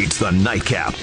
[0.00, 0.94] It's the Nightcap.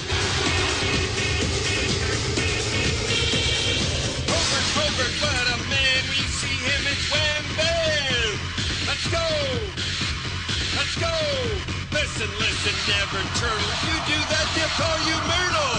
[11.92, 13.68] Listen, listen, never turtle.
[13.68, 15.76] If you do that, they'll call you Myrtle.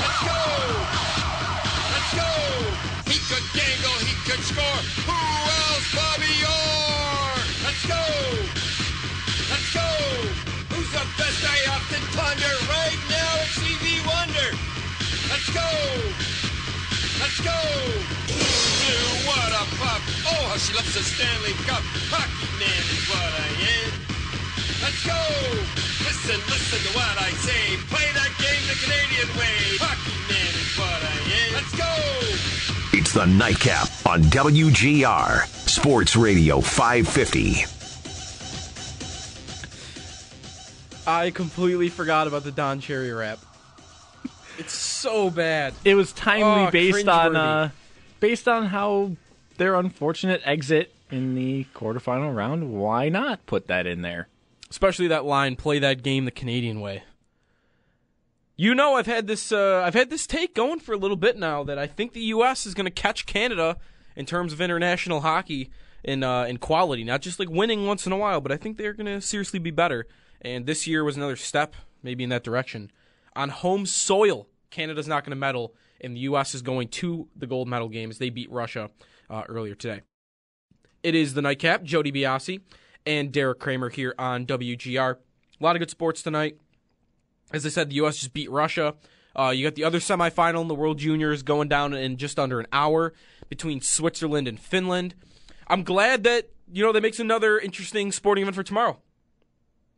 [0.00, 0.40] Let's go.
[1.92, 2.32] Let's go.
[3.12, 4.80] He could dangle, he could score.
[5.04, 5.92] Who else?
[5.94, 7.36] Bobby Orr.
[7.64, 8.00] Let's go.
[9.50, 10.47] Let's go.
[15.48, 15.72] Let's go.
[17.20, 17.60] Let's go!
[18.28, 20.02] Blue, what a pup!
[20.28, 21.80] Oh, how she loves the Stanley Cup!
[22.12, 23.96] Hockey man is what I am!
[24.84, 25.16] Let's go!
[26.04, 27.80] Listen, listen to what I say!
[27.88, 29.80] Play that game the Canadian way!
[29.80, 31.56] Hockey man is what I am!
[31.56, 32.98] Let's go!
[32.98, 37.64] It's the Nightcap on WGR Sports Radio 550.
[41.06, 43.38] I completely forgot about the Don Cherry rap.
[44.58, 45.74] It's so bad.
[45.84, 47.70] It was timely Oh, based on uh,
[48.20, 49.12] based on how
[49.56, 52.72] their unfortunate exit in the quarterfinal round.
[52.72, 54.28] Why not put that in there?
[54.70, 57.02] especially that line play that game the canadian way
[58.54, 61.38] you know i've had this uh, i've had this take going for a little bit
[61.38, 63.78] now that i think the us is going to catch canada
[64.14, 65.70] in terms of international hockey
[66.04, 68.76] in uh, in quality not just like winning once in a while but i think
[68.76, 70.06] they're going to seriously be better
[70.42, 72.90] and this year was another step maybe in that direction
[73.38, 77.46] on home soil canada's not going to medal and the us is going to the
[77.46, 78.90] gold medal games they beat russia
[79.30, 80.02] uh, earlier today
[81.02, 82.60] it is the nightcap Joe DiBiase
[83.06, 85.16] and Derek Kramer here on WGR.
[85.16, 86.58] A lot of good sports tonight.
[87.52, 88.18] As I said, the U.S.
[88.18, 88.94] just beat Russia.
[89.34, 92.60] Uh, you got the other semifinal in the World Juniors going down in just under
[92.60, 93.14] an hour
[93.48, 95.14] between Switzerland and Finland.
[95.68, 98.98] I'm glad that you know that makes another interesting sporting event for tomorrow.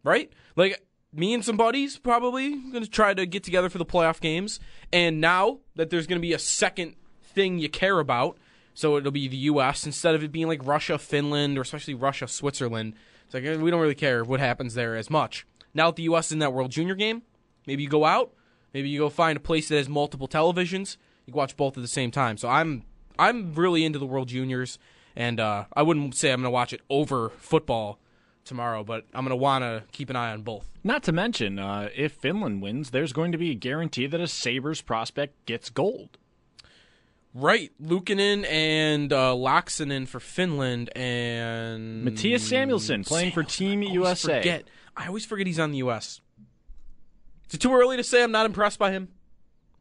[0.05, 0.31] Right?
[0.57, 4.21] Like me and some buddies probably going to try to get together for the playoff
[4.21, 4.61] games.
[4.93, 8.39] And now that there's going to be a second thing you care about,
[8.75, 9.85] so it'll be the U.S.
[9.85, 12.95] instead of it being like Russia, Finland, or especially Russia, Switzerland.
[13.25, 15.47] It's like eh, we don't really care what happens there as much.
[15.75, 16.27] Now that the U.S.
[16.27, 17.23] is in that World Junior game,
[17.67, 18.33] maybe you go out,
[18.73, 20.97] maybe you go find a place that has multiple televisions.
[21.27, 22.37] You watch both at the same time.
[22.37, 22.85] So I'm
[23.19, 24.79] I'm really into the World Juniors,
[25.15, 28.00] and uh, I wouldn't say I'm going to watch it over football
[28.45, 30.69] tomorrow, but I'm going to want to keep an eye on both.
[30.83, 34.27] Not to mention, uh, if Finland wins, there's going to be a guarantee that a
[34.27, 36.19] Sabres prospect gets gold.
[37.33, 44.41] Right, Luukkonen and uh, Laaksonen for Finland, and Mattias Samuelsson playing for Team I USA.
[44.41, 44.65] Forget.
[44.97, 46.21] I always forget he's on the U.S.
[47.49, 49.11] Is it too early to say I'm not impressed by him?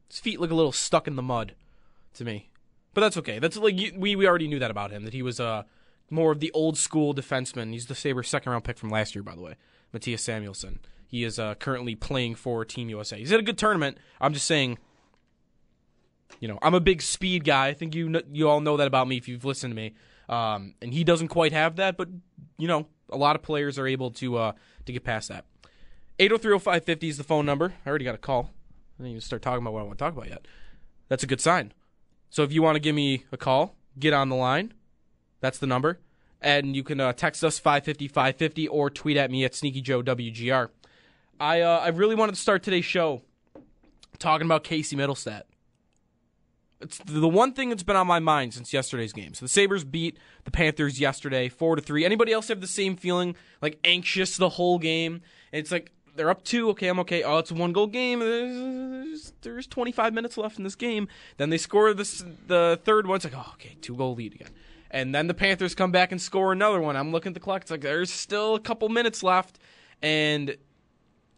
[0.10, 1.56] His feet look a little stuck in the mud
[2.16, 2.50] to me,
[2.94, 3.40] but that's okay.
[3.40, 5.64] That's like we we already knew that about him that he was uh
[6.12, 7.72] more of the old school defenseman.
[7.72, 9.56] He's the Sabres second round pick from last year, by the way,
[9.94, 10.80] Mattias Samuelsson.
[11.08, 13.18] He is uh, currently playing for Team USA.
[13.18, 13.98] He's had a good tournament.
[14.22, 14.78] I'm just saying
[16.40, 17.68] you know, I'm a big speed guy.
[17.68, 19.94] I think you you all know that about me if you've listened to me.
[20.28, 22.08] Um, and he doesn't quite have that, but
[22.58, 24.52] you know, a lot of players are able to uh,
[24.86, 25.46] to get past that.
[26.20, 27.74] 8030550 is the phone number.
[27.86, 28.52] I already got a call.
[29.00, 30.46] I didn't even start talking about what I want to talk about yet.
[31.08, 31.74] That's a good sign.
[32.30, 34.74] So if you want to give me a call, get on the line.
[35.42, 36.00] That's the number.
[36.42, 40.70] And you can uh, text us 550 550 or tweet at me at SneakyJoeWGR.
[41.40, 43.22] I uh, I really wanted to start today's show
[44.20, 45.44] talking about Casey Mittelstadt.
[46.82, 49.34] It's the one thing that's been on my mind since yesterday's game.
[49.34, 52.06] So the Sabres beat the Panthers yesterday, four to three.
[52.06, 55.22] Anybody else have the same feeling, like anxious the whole game?
[55.52, 56.70] It's like they're up two.
[56.70, 57.24] Okay, I'm okay.
[57.24, 58.20] Oh, it's a one goal game.
[58.20, 61.10] There's, there's 25 minutes left in this game.
[61.36, 63.18] Then they score this the third one.
[63.18, 64.50] It's like oh, okay, two goal lead again.
[64.92, 66.96] And then the Panthers come back and score another one.
[66.96, 67.62] I'm looking at the clock.
[67.62, 69.60] It's like there's still a couple minutes left,
[70.02, 70.56] and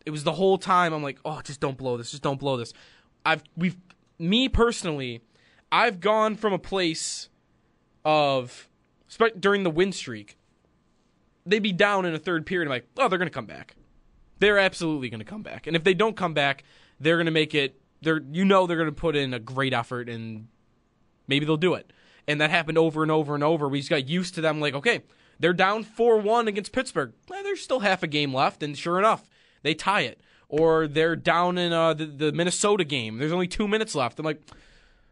[0.05, 0.93] it was the whole time.
[0.93, 2.11] I'm like, oh, just don't blow this.
[2.11, 2.73] Just don't blow this.
[3.25, 3.77] I've we've
[4.17, 5.21] me personally,
[5.71, 7.29] I've gone from a place
[8.05, 8.69] of
[9.39, 10.37] during the win streak.
[11.45, 12.67] They'd be down in a third period.
[12.67, 13.75] I'm like, oh, they're gonna come back.
[14.39, 15.67] They're absolutely gonna come back.
[15.67, 16.63] And if they don't come back,
[16.99, 17.79] they're gonna make it.
[18.01, 20.47] They're you know they're gonna put in a great effort and
[21.27, 21.91] maybe they'll do it.
[22.27, 23.67] And that happened over and over and over.
[23.67, 24.59] We just got used to them.
[24.59, 25.01] Like, okay,
[25.39, 27.13] they're down four one against Pittsburgh.
[27.33, 29.29] Eh, there's still half a game left, and sure enough,
[29.63, 30.21] they tie it.
[30.47, 33.17] Or they're down in uh, the, the Minnesota game.
[33.17, 34.19] There's only two minutes left.
[34.19, 34.41] I'm like,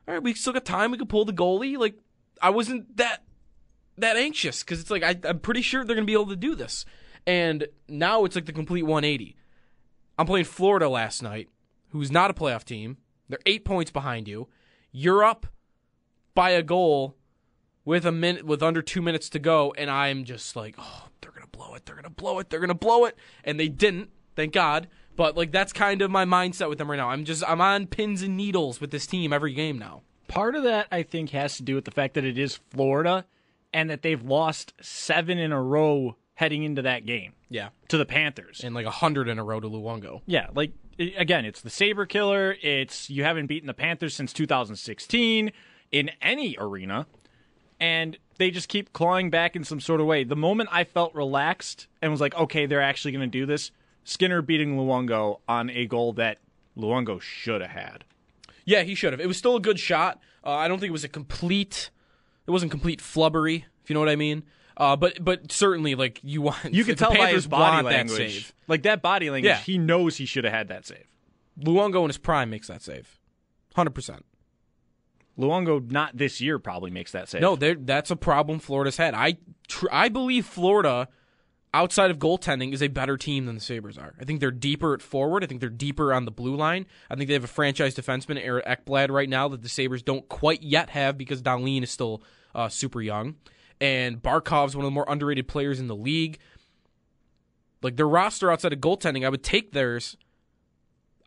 [0.07, 0.91] all right, we still got time.
[0.91, 1.77] We could pull the goalie.
[1.77, 1.95] Like,
[2.41, 3.23] I wasn't that
[3.97, 6.55] that anxious because it's like I, I'm pretty sure they're gonna be able to do
[6.55, 6.85] this.
[7.25, 9.35] And now it's like the complete 180.
[10.17, 11.49] I'm playing Florida last night,
[11.89, 12.97] who's not a playoff team.
[13.27, 14.47] They're eight points behind you.
[14.91, 15.47] You're up
[16.39, 17.17] by a goal
[17.83, 21.31] with a minute with under two minutes to go, and I'm just like, oh, they're
[21.33, 24.53] gonna blow it, they're gonna blow it, they're gonna blow it, and they didn't, thank
[24.53, 24.87] God.
[25.17, 27.09] But like that's kind of my mindset with them right now.
[27.09, 30.03] I'm just I'm on pins and needles with this team every game now.
[30.29, 33.25] Part of that, I think, has to do with the fact that it is Florida
[33.73, 37.69] and that they've lost seven in a row heading into that game Yeah.
[37.89, 38.63] to the Panthers.
[38.63, 40.21] And like a hundred in a row to Luongo.
[40.25, 40.71] Yeah, like
[41.17, 42.55] again, it's the Saber Killer.
[42.61, 45.51] It's you haven't beaten the Panthers since 2016
[45.91, 47.07] in any arena,
[47.79, 50.23] and they just keep clawing back in some sort of way.
[50.23, 53.71] The moment I felt relaxed and was like, okay, they're actually going to do this,
[54.03, 56.37] Skinner beating Luongo on a goal that
[56.77, 58.03] Luongo should have had.
[58.65, 59.19] Yeah, he should have.
[59.19, 60.19] It was still a good shot.
[60.45, 61.89] Uh, I don't think it was a complete.
[62.47, 64.43] It wasn't complete flubbery, if you know what I mean.
[64.77, 68.31] Uh, but but certainly, like you want, You can tell by his body language, That
[68.31, 68.53] save.
[68.67, 69.49] like that body language.
[69.49, 69.57] Yeah.
[69.57, 71.05] He knows he should have had that save.
[71.59, 73.19] Luongo in his prime makes that save,
[73.75, 74.25] hundred percent.
[75.39, 77.41] Luongo, not this year, probably makes that save.
[77.41, 79.13] No, that's a problem Florida's had.
[79.13, 79.37] I
[79.67, 81.07] tr- I believe Florida,
[81.73, 84.15] outside of goaltending, is a better team than the Sabres are.
[84.19, 85.43] I think they're deeper at forward.
[85.43, 86.85] I think they're deeper on the blue line.
[87.09, 90.27] I think they have a franchise defenseman, Aaron Ekblad, right now that the Sabres don't
[90.27, 92.21] quite yet have because Dahlin is still
[92.53, 93.35] uh, super young,
[93.79, 96.39] and Barkov's one of the more underrated players in the league.
[97.81, 100.17] Like their roster outside of goaltending, I would take theirs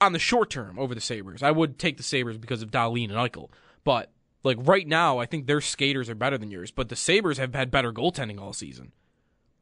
[0.02, 1.42] on the short term over the Sabres.
[1.42, 3.48] I would take the Sabres because of Dahlin and Eichel.
[3.84, 4.10] But
[4.42, 6.70] like right now, I think their skaters are better than yours.
[6.70, 8.92] But the Sabres have had better goaltending all season.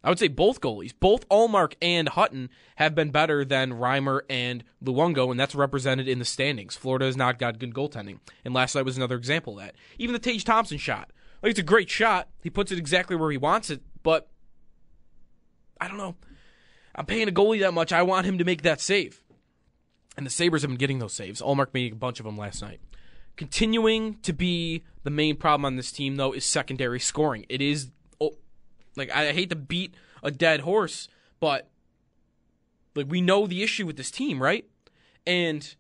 [0.03, 4.65] I would say both goalies, both Ullmark and Hutton, have been better than Reimer and
[4.83, 6.75] Luongo, and that's represented in the standings.
[6.75, 9.75] Florida has not got good goaltending, and last night was another example of that.
[9.99, 11.13] Even the Tage Thompson shot,
[11.43, 12.29] like it's a great shot.
[12.43, 14.31] He puts it exactly where he wants it, but
[15.79, 16.17] I don't know.
[16.95, 17.93] I'm paying a goalie that much.
[17.93, 19.23] I want him to make that save.
[20.17, 21.43] And the Sabres have been getting those saves.
[21.43, 22.81] Ullmark made a bunch of them last night.
[23.37, 27.47] Continuing to be the main problem on this team, though, is secondary scoring.
[27.49, 27.91] It is,
[28.21, 28.37] oh,
[28.97, 31.09] like, I hate to beat a dead horse,
[31.41, 31.71] but,
[32.95, 34.67] like, we know the issue with this team, right?
[35.27, 35.75] And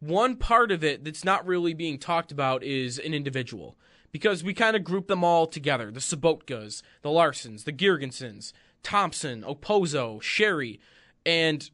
[0.00, 3.76] one part of it that's not really being talked about is an individual.
[4.12, 9.42] Because we kind of group them all together the Sobotkas, the Larssons, the Girgensons, Thompson,
[9.42, 10.78] Okposo, Sheary,
[11.26, 11.68] and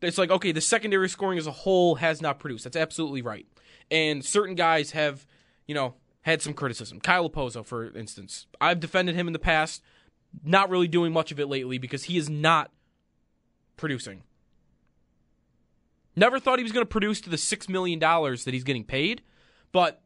[0.00, 3.46] it's like okay the secondary scoring as a whole has not produced that's absolutely right
[3.90, 5.26] and certain guys have
[5.66, 9.82] you know had some criticism kyle Okposo, for instance i've defended him in the past
[10.44, 12.70] not really doing much of it lately because he is not
[13.76, 14.22] producing
[16.16, 18.84] never thought he was going to produce to the six million dollars that he's getting
[18.84, 19.22] paid
[19.72, 20.00] but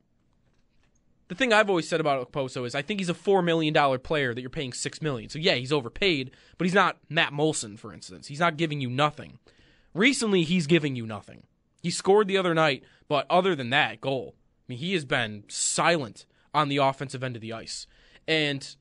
[1.29, 3.99] the thing I've always said about Okposo is I think he's a four million dollar
[3.99, 5.29] player that you're paying six million.
[5.29, 8.27] So yeah, he's overpaid, but he's not Matt Moulson, for instance.
[8.27, 9.39] He's not giving you nothing.
[9.95, 11.43] Recently, he's giving you nothing.
[11.83, 15.45] He scored the other night, but other than that goal, I mean, he has been
[15.49, 17.87] silent on the offensive end of the ice.
[18.27, 18.77] And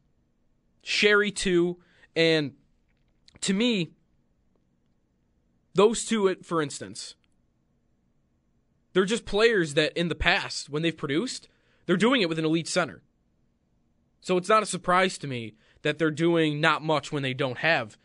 [0.84, 1.78] Sheary too,
[2.16, 2.54] and
[3.42, 3.92] to me,
[5.74, 7.16] those two, for instance,
[8.94, 11.48] they're just players that in the past, when they've produced,
[11.86, 13.04] they're doing it with an elite center.
[14.22, 17.60] So it's not a surprise to me that they're doing not much when they don't
[17.60, 17.98] have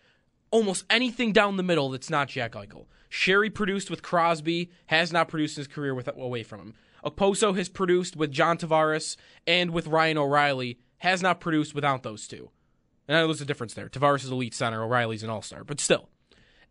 [0.50, 2.86] almost anything down the middle that's not Jack Eichel.
[3.12, 6.74] Sheary produced with Crosby, has not produced his career with away from him.
[7.04, 9.16] Okposo has produced with John Tavares
[9.46, 12.48] and with Ryan O'Reilly, has not produced without those two.
[13.06, 13.90] And I know there's a difference there.
[13.90, 16.08] Tavares is elite center, O'Reilly's an all star, but still.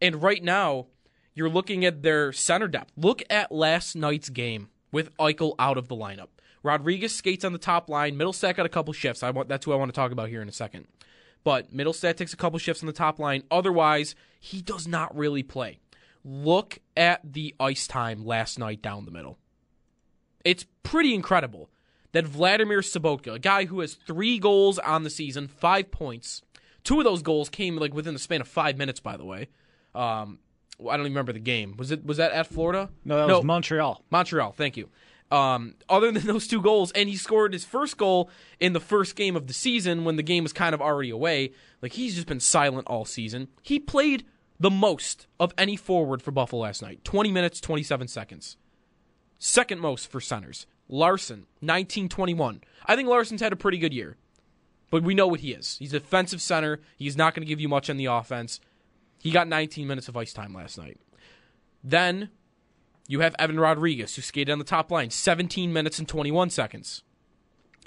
[0.02, 0.88] And right now,
[1.36, 2.92] you're looking at their center depth.
[2.98, 6.30] Look at last night's game with Eichel out of the lineup.
[6.64, 8.18] Rodrigues skates on the top line.
[8.18, 9.22] Mittelstadt got a couple shifts.
[9.22, 10.88] I want that's who I want to talk about here in a second.
[11.44, 13.44] But Mittelstadt takes a couple shifts on the top line.
[13.52, 15.80] Otherwise, he does not really play.
[16.24, 19.38] Look at the ice time last night down the middle.
[20.44, 21.70] It's pretty incredible
[22.12, 26.42] that Vladimir Sobotka, a guy who has three goals on the season, five points,
[26.84, 29.00] two of those goals came like within the span of five minutes.
[29.00, 29.50] By the way,
[29.96, 30.40] um,
[30.80, 31.76] I don't even remember the game.
[31.78, 32.90] Was it was that at Florida?
[33.06, 34.04] no, that was Montreal.
[34.10, 34.90] Montreal, thank you.
[35.32, 39.16] Um, other than those two goals, and he scored his first goal in the first
[39.16, 41.54] game of the season when the game was kind of already away.
[41.82, 43.48] Like he's just been silent all season.
[43.62, 44.26] He played
[44.62, 48.58] the most of any forward for Buffalo last night 20 minutes, 27 seconds.
[49.40, 50.68] Second most for centers.
[50.88, 52.62] Larsson, 1921.
[52.86, 54.18] I think Larsson's had a pretty good year,
[54.92, 55.78] but we know what he is.
[55.80, 56.80] He's a defensive center.
[56.98, 58.60] He's not going to give you much on the offense.
[59.18, 61.00] He got 19 minutes of ice time last night.
[61.84, 62.30] Then
[63.08, 67.02] you have Evan Rodrigues, who skated on the top line, 17 minutes and 21 seconds.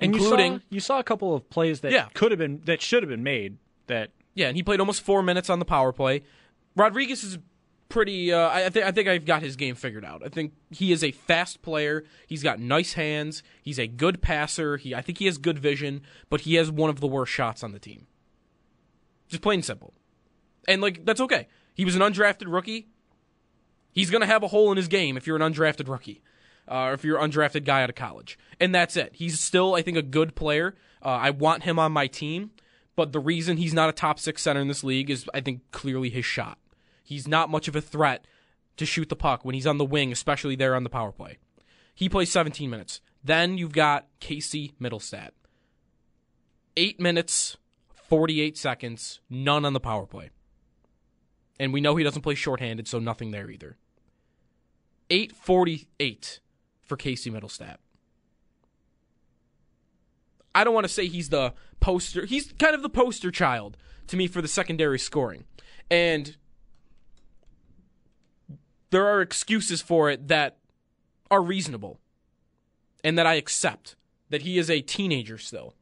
[0.01, 2.09] And including, you saw, you saw a couple of plays that Yeah.
[2.15, 5.23] could have been that should have been made that yeah, and he played almost four
[5.23, 6.23] minutes on the power play.
[6.77, 7.39] Rodrigues is
[7.89, 8.33] pretty.
[8.33, 10.23] Uh, I, think I think I've got his game figured out.
[10.25, 12.05] I think he is a fast player.
[12.27, 13.43] He's got nice hands.
[13.63, 14.77] He's a good passer.
[14.77, 17.63] He, I think he has good vision, but he has one of the worst shots
[17.63, 18.07] on the team.
[19.29, 19.95] Just plain simple.
[20.67, 21.49] And like that's okay.
[21.75, 22.89] He was an undrafted rookie.
[23.93, 26.21] He's going to have a hole in his game if you're an undrafted rookie,
[26.67, 29.13] uh, if you're an undrafted guy out of college, and that's it.
[29.15, 30.75] He's still, I think, a good player.
[31.01, 32.51] Uh, I want him on my team,
[32.97, 35.61] but the reason he's not a top six center in this league is, I think,
[35.71, 36.59] clearly his shot.
[37.05, 38.27] He's not much of a threat
[38.77, 41.39] to shoot the puck when he's on the wing, especially there on the power play.
[41.95, 43.01] He plays 17 minutes.
[43.23, 45.31] Then you've got Casey Mittelstadt.
[46.77, 47.57] Eight minutes,
[48.09, 50.31] 48 seconds, none on the power play.
[51.61, 53.77] And we know he doesn't play shorthanded, so nothing there either.
[55.11, 56.41] 848
[56.83, 57.77] for Casey Mittelstadt.
[60.55, 62.27] I don't want to say he's the poster.
[62.27, 63.77] He's kind of the poster child
[64.09, 65.45] to me for the secondary scoring.
[65.91, 66.37] And
[68.95, 70.57] there are excuses for it that
[71.31, 71.99] are reasonable
[73.03, 73.97] and that I accept.
[74.31, 75.75] That he is a teenager still.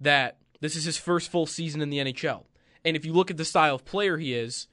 [0.00, 2.44] That this is his first full season in the NHL.
[2.84, 4.68] And if you look at the style of player he is,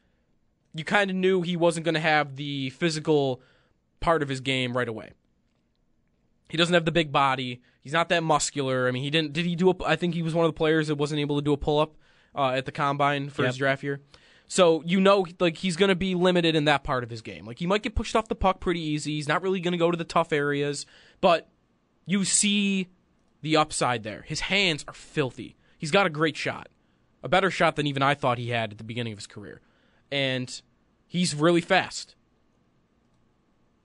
[0.73, 3.41] you kind of knew he wasn't going to have the physical
[3.99, 5.11] part of his game right away.
[6.49, 7.61] He doesn't have the big body.
[7.81, 8.87] He's not that muscular.
[8.87, 9.33] I mean, he didn't.
[9.33, 9.75] Did he do a?
[9.85, 11.79] I think he was one of the players that wasn't able to do a pull
[11.79, 11.95] up
[12.35, 14.01] uh, at the combine for his draft year.
[14.49, 17.45] So you know, like he's going to be limited in that part of his game.
[17.45, 19.13] Like he might get pushed off the puck pretty easy.
[19.13, 20.85] He's not really going to go to the tough areas,
[21.21, 21.47] but
[22.05, 22.89] you see
[23.41, 24.25] the upside there.
[24.27, 25.55] His hands are filthy.
[25.77, 26.67] He's got a great shot,
[27.23, 29.61] a better shot than even I thought he had at the beginning of his career,
[30.11, 30.61] and
[31.07, 32.15] he's really fast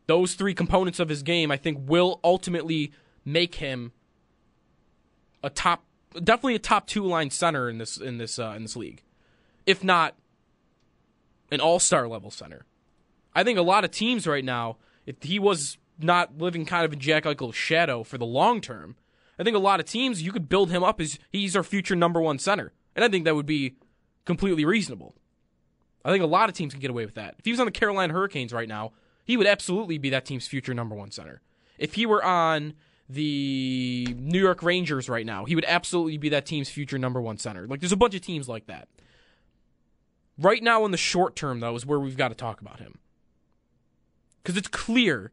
[0.06, 2.92] those three components of his game, I think, will ultimately
[3.24, 3.92] make him
[5.42, 8.76] a top, definitely a top two line center in this in this uh, in this
[8.76, 9.02] league,
[9.66, 10.14] if not
[11.50, 12.64] an all star level center.
[13.34, 16.92] I think a lot of teams right now, if he was not living kind of
[16.92, 18.96] in Jack Eichel's shadow for the long term,
[19.38, 21.96] I think a lot of teams you could build him up as he's our future
[21.96, 23.74] number one center, and I think that would be
[24.24, 25.14] completely reasonable.
[26.04, 27.34] I think a lot of teams can get away with that.
[27.38, 28.92] If he was on the Carolina Hurricanes right now,
[29.24, 31.40] he would absolutely be that team's future number one center.
[31.78, 32.74] If he were on
[33.08, 37.38] the New York Rangers right now, he would absolutely be that team's future number one
[37.38, 37.66] center.
[37.66, 38.88] Like, there's a bunch of teams like that.
[40.38, 42.98] Right now, in the short term, though, is where we've got to talk about him.
[44.42, 45.32] Because it's clear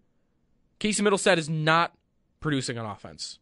[0.79, 1.93] Casey Mittelstadt is not
[2.39, 3.39] producing on offense.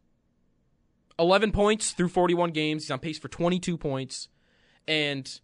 [1.17, 2.83] 11 points through 41 games.
[2.83, 4.29] He's on pace for 22 points.
[4.87, 5.39] And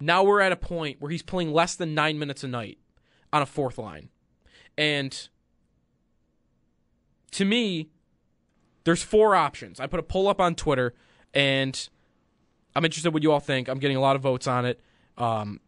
[0.00, 2.78] now we're at a point where he's playing less than nine minutes a night
[3.32, 4.10] on a fourth line.
[4.76, 5.28] And
[7.32, 7.88] to me,
[8.84, 9.80] there's four options.
[9.80, 10.94] I put a poll up on Twitter,
[11.32, 11.88] and
[12.74, 13.68] I'm interested what you all think.
[13.68, 14.80] I'm getting a lot of votes on it.
[15.18, 15.60] Um,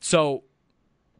[0.00, 0.44] so,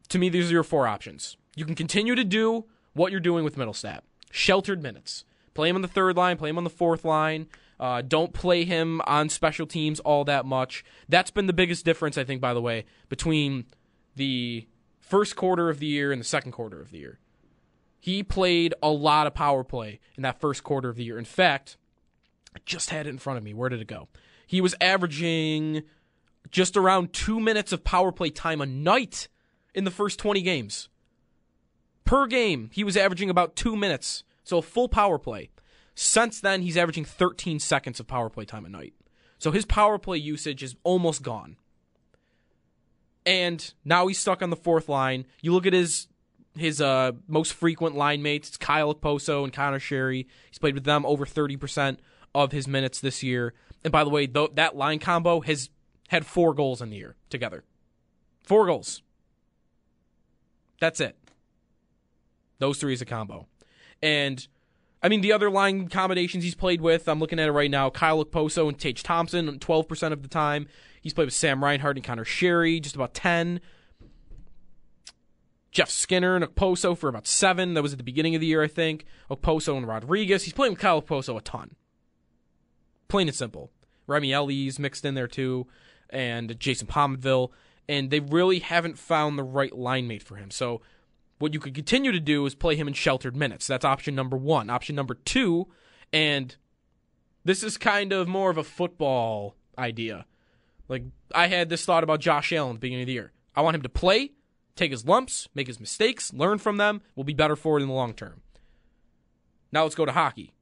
[0.09, 1.37] to me, these are your four options.
[1.55, 4.01] You can continue to do what you're doing with Mittelstadt.
[4.31, 5.25] Sheltered minutes.
[5.53, 7.47] Play him on the third line, play him on the fourth line.
[7.79, 10.85] Uh, don't play him on special teams all that much.
[11.09, 13.65] That's been the biggest difference, I think, by the way, between
[14.15, 14.67] the
[14.99, 17.19] first quarter of the year and the second quarter of the year.
[17.99, 21.17] He played a lot of power play in that first quarter of the year.
[21.17, 21.77] In fact,
[22.55, 23.53] I just had it in front of me.
[23.53, 24.07] Where did it go?
[24.45, 25.83] He was averaging
[26.51, 29.27] just around two minutes of power play time a night
[29.73, 30.89] in the first 20 games.
[32.05, 34.23] Per game, he was averaging about two minutes.
[34.43, 35.49] So a full power play.
[35.95, 38.93] Since then, he's averaging 13 seconds of power play time a night.
[39.37, 41.57] So his power play usage is almost gone.
[43.25, 45.25] And now he's stuck on the fourth line.
[45.41, 46.07] You look at his
[46.55, 48.49] his uh, most frequent line mates.
[48.49, 50.27] It's Kyle Okposo and Conor Sheary.
[50.49, 51.97] He's played with them over 30%
[52.35, 53.53] of his minutes this year.
[53.83, 55.69] And by the way, th- that line combo has
[56.13, 57.63] had four goals in the year together.
[58.43, 59.01] Four goals.
[60.79, 61.17] That's it.
[62.59, 63.47] Those three is a combo.
[64.01, 64.47] And
[65.01, 67.89] I mean, the other line combinations he's played with, I'm looking at it right now.
[67.89, 70.67] Kyle Okposo and Tage Thompson, 12% of the time.
[71.01, 73.59] He's played with Sam Reinhart and Conor Sheary, just about 10.
[75.71, 77.73] Jeff Skinner and Okposo for about seven.
[77.73, 79.05] That was at the beginning of the year, I think.
[79.31, 80.43] Okposo and Rodrigues.
[80.43, 81.75] He's playing with Kyle Okposo a ton.
[83.07, 83.71] Plain and simple.
[84.05, 85.67] Remi Elie mixed in there too,
[86.13, 87.51] and Jason Pominville.
[87.89, 90.51] And they really haven't found the right line mate for him.
[90.51, 90.81] So
[91.39, 93.67] what you could continue to do is play him in sheltered minutes.
[93.67, 94.69] That's option number one.
[94.69, 95.67] Option number two,
[96.13, 96.55] and
[97.43, 100.25] this is kind of more of a football idea.
[100.87, 101.03] Like
[101.35, 103.33] I had this thought about Josh Allen at the beginning of the year.
[103.55, 104.31] I want him to play,
[104.77, 107.89] take his lumps, make his mistakes, learn from them, will be better for it in
[107.89, 108.41] the long term.
[109.71, 110.53] Now let's go to hockey.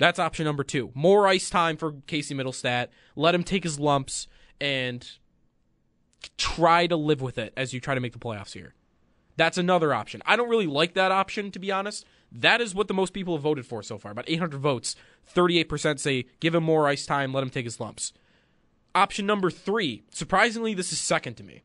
[0.00, 0.90] That's option number two.
[0.94, 2.88] More ice time for Casey Mittelstadt.
[3.16, 4.28] Let him take his lumps
[4.58, 5.06] and
[6.38, 8.74] try to live with it as you try to make the playoffs here.
[9.36, 10.22] That's another option.
[10.24, 12.06] I don't really like that option, to be honest.
[12.32, 14.10] That is what the most people have voted for so far.
[14.10, 14.96] About 800 votes,
[15.34, 18.14] 38% say give him more ice time, let him take his lumps.
[18.94, 21.62] Option number three, surprisingly, this is second to me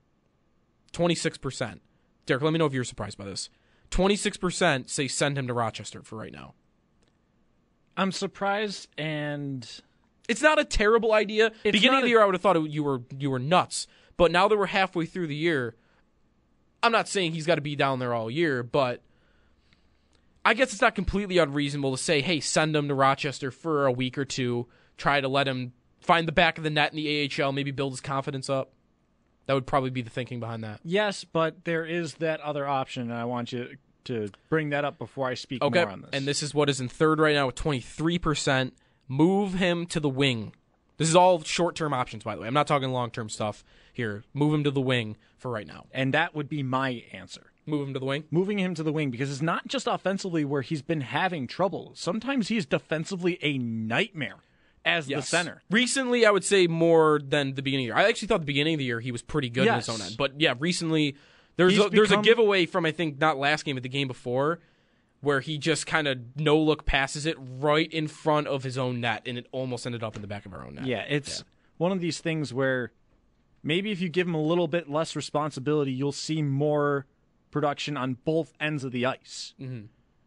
[0.92, 1.80] 26%.
[2.26, 3.50] Derek, let me know if you're surprised by this.
[3.92, 6.54] 26% say send him to Rochester for right now.
[7.98, 9.68] I'm surprised and
[10.28, 11.52] It's not a terrible idea.
[11.64, 13.88] Beginning of the a- year, I would have thought it, you were you were nuts.
[14.18, 15.76] But now that we're halfway through the year,
[16.84, 19.02] I'm not saying he's got to be down there all year, but
[20.44, 23.92] I guess it's not completely unreasonable to say, hey, send him to Rochester for a
[23.92, 27.30] week or two, try to let him find the back of the net in the
[27.42, 28.72] AHL, maybe build his confidence up.
[29.48, 30.80] That would probably be the thinking behind that.
[30.84, 34.98] yes, but there is that other option, and I want you to bring that up
[34.98, 35.82] before I speak Okay.
[35.84, 36.10] more on this.
[36.14, 38.72] And this is what is in third right now with 23%.
[39.08, 40.54] Move him to the wing.
[40.98, 42.48] This is all short term options, by the way.
[42.48, 44.24] I'm not talking long term stuff here.
[44.34, 45.86] Move him to the wing for right now.
[45.92, 47.52] and that would be my answer.
[47.68, 48.24] Move him to the wing.
[48.32, 51.92] Moving him to the wing because it's not just offensively where he's been having trouble.
[51.96, 54.38] Sometimes he's defensively a nightmare
[54.86, 55.64] as the center.
[55.72, 58.06] Recently, I would say more than the beginning of the year.
[58.06, 59.88] I actually thought the beginning of the year he was pretty good Yes.
[59.88, 60.16] in his own end.
[60.18, 61.16] But yeah, recently
[61.58, 64.60] there's a, there's a giveaway from I think not last game but the game before
[65.22, 69.02] where he just kind of no look passes it right in front of his own
[69.02, 70.86] net and it almost ended up in the back of our own net.
[70.86, 71.44] Yeah, it's
[71.78, 72.92] one of these things where
[73.64, 77.08] maybe if you give him a little bit less responsibility, you'll see more
[77.50, 79.56] production on both ends of the ice.
[79.60, 79.86] Mm-hmm.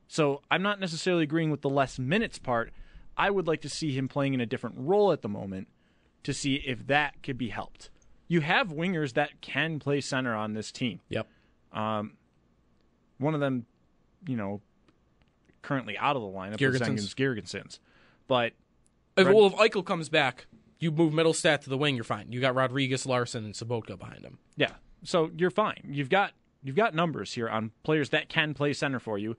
[0.08, 2.72] So I'm not necessarily agreeing with the less minutes part.
[3.16, 5.68] I would like to see him playing in a different role at the moment
[6.22, 7.90] to see if that could be helped.
[8.28, 11.00] You have wingers that can play center on this team.
[11.08, 11.26] Yep.
[11.72, 12.12] Um,
[13.18, 13.66] one of them,
[14.26, 14.60] you know,
[15.62, 17.14] currently out of the lineup, is Girgensons.
[17.14, 17.78] Girgensons.
[18.26, 18.52] But
[19.16, 20.46] If, well, if Eichel comes back,
[20.78, 22.30] you move Mittelstadt to the wing, you're fine.
[22.30, 24.38] You got Rodrigues, Larsson, and Sobotka behind him.
[24.56, 24.72] Yeah.
[25.04, 25.82] So you're fine.
[25.90, 26.32] You've got
[26.62, 29.36] you've got numbers here on players that can play center for you.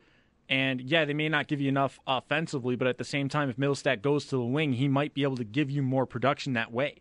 [0.48, 3.58] And yeah, they may not give you enough offensively, but at the same time, if
[3.58, 6.72] Mittelstadt goes to the wing, he might be able to give you more production that
[6.72, 6.98] way.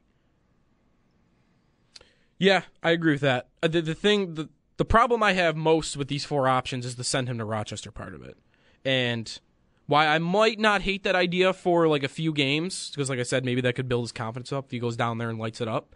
[2.38, 3.48] Yeah, I agree with that.
[3.62, 6.96] Uh, the, the thing, the, the problem I have most with these four options is
[6.96, 8.36] the send him to Rochester part of it.
[8.84, 9.38] And
[9.86, 13.24] why I might not hate that idea for like a few games, because like I
[13.24, 15.60] said, maybe that could build his confidence up if he goes down there and lights
[15.60, 15.94] it up.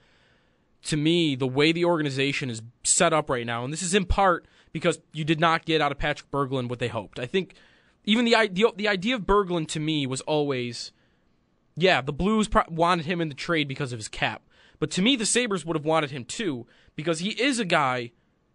[0.87, 4.05] To me, the way the organization is set up right now, and this is in
[4.05, 7.21] part because you did not get out of Patrick Berglund what they hoped.
[7.21, 7.55] I think
[8.05, 10.91] even the idea, the idea of Berglund to me was always
[11.77, 14.43] yeah, the Blues pro- wanted him in the trade because of his cap.
[14.83, 16.67] But to me, the Sabres would have wanted him too
[16.97, 18.11] because he is a guy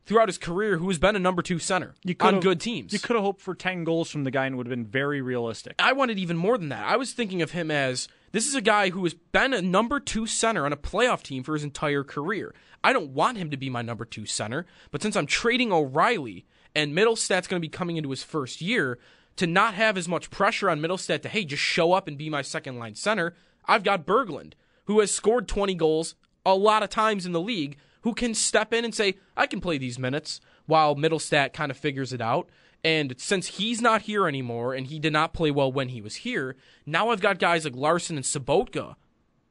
[0.06, 2.92] throughout his career who has been a number two center on good teams.
[2.92, 4.86] You could have hoped for 10 goals from the guy and it would have been
[4.86, 5.76] very realistic.
[5.80, 6.86] I wanted even more than that.
[6.86, 10.02] I was thinking of him as this is a guy who has been a number
[10.02, 12.54] two center on a playoff team for his entire career.
[12.84, 16.46] I don't want him to be my number two center, but since I'm trading O'Reilly
[16.76, 19.00] and Mittelstadt's going to be coming into his first year,
[19.38, 22.30] to not have as much pressure on Mittelstadt to, hey, just show up and be
[22.30, 23.34] my second line center,
[23.66, 24.56] I've got Berglund,
[24.88, 28.74] who has scored 20 goals a lot of times in the league, who can step
[28.74, 32.50] in and say, I can play these minutes while Mittelstadt kind of figures it out.
[32.84, 36.18] And since he's not here anymore and he did not play well when he was
[36.18, 38.96] here, now I've got guys like Larsson and Sobotka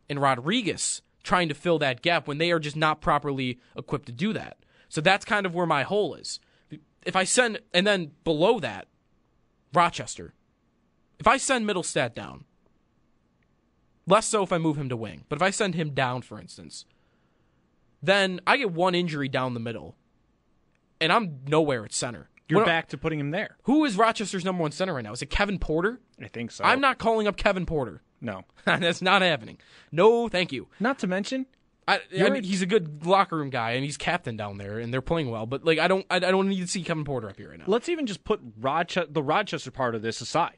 [0.09, 4.12] and Rodrigues trying to fill that gap when they are just not properly equipped to
[4.12, 4.59] do that.
[4.88, 6.40] So that's kind of where my hole is.
[7.05, 8.87] If I send, and then below that,
[9.75, 10.33] Rochester.
[11.18, 12.44] If I send Mittelstadt down,
[14.07, 16.40] less so if I move him to wing, but if I send him down, for
[16.40, 16.85] instance,
[18.03, 19.97] then I get one injury down the middle,
[21.01, 22.29] and I'm nowhere at center.
[22.49, 23.57] You're What- back to putting him there.
[23.64, 25.12] Who is Rochester's number one center right now?
[25.12, 26.01] Is it Kevin Porter?
[26.23, 26.64] I think so.
[26.64, 28.03] I'm not calling up Kevin Porter.
[28.21, 28.45] No.
[28.64, 29.59] That's not happening.
[29.90, 30.69] No, thank you.
[30.79, 31.47] Not to mention,
[31.88, 34.92] I, I mean, he's a good locker room guy, and he's captain down there, and
[34.92, 35.47] they're playing well.
[35.47, 37.59] But like, I don't, I, I don't need to see Kevin Porter up here right
[37.59, 37.64] now.
[37.66, 40.57] let's even just put Rochester, the Rochester part of this aside.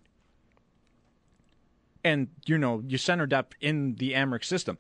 [2.08, 4.78] And, you know, your center depth in the Amerks system.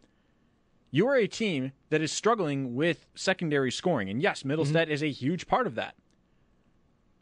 [0.90, 4.08] You are a team that is struggling with secondary scoring.
[4.08, 4.92] And yes, Mittelstadt mm-hmm.
[4.92, 5.94] is a huge part of that.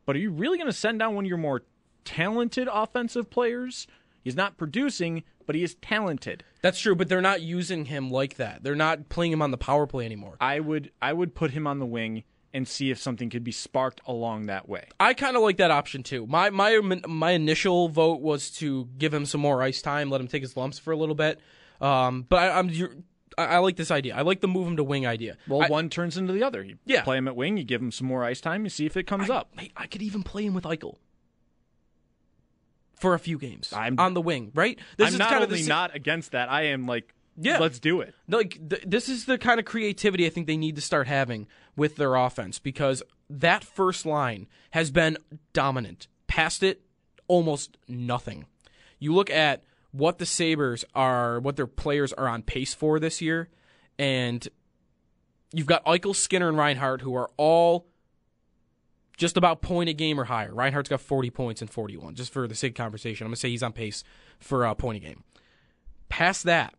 [0.05, 1.63] But are you really going to send down one of your more
[2.05, 3.89] talented offensive players?
[4.23, 6.45] He's not producing, but he is talented.
[6.63, 8.63] That's true, but they're not using him like that.
[8.63, 10.37] They're not playing him on the power play anymore.
[10.41, 12.23] I would I would put him on the wing
[12.57, 14.89] and see if something could be sparked along that way.
[14.99, 16.27] I kind of like that option too.
[16.27, 20.27] My my my initial vote was to give him some more ice time, let him
[20.29, 21.39] take his lumps for a little bit.
[21.81, 22.97] Um, but I, I'm you're,
[23.37, 24.17] I, I like this idea.
[24.17, 25.37] I like the move him to wing idea.
[25.47, 26.65] Well, I, one turns into the other.
[26.65, 27.03] You Yeah.
[27.03, 29.07] play him at wing, you give him some more ice time, you see if it
[29.07, 29.55] comes up.
[29.57, 30.97] Mate, I could even play him with Eichel
[32.99, 34.53] for a few games I'm- on the wing.
[34.55, 34.79] Right?
[34.97, 37.59] This I'm is not kind only of the, not against that, I am like, Yeah.
[37.59, 38.15] let's do it.
[38.29, 41.47] like th- this is the kind of creativity I think they need to start having
[41.77, 45.19] with their offense because that first line has been
[45.53, 46.09] dominant.
[46.27, 46.83] Past it,
[47.29, 48.47] almost nothing.
[48.99, 53.21] You look at what the Sabres are, what their players are on pace for this
[53.21, 53.49] year,
[53.99, 54.47] and
[55.53, 57.87] you've got Eichel, Skinner, and Reinhart who are all
[59.17, 60.55] just about point a game or higher.
[60.55, 62.15] Reinhart's got 40 points and 41.
[62.15, 64.05] Just for the sake of conversation, I'm gonna say he's on pace
[64.39, 65.25] for a point a game.
[66.09, 66.75] Past that,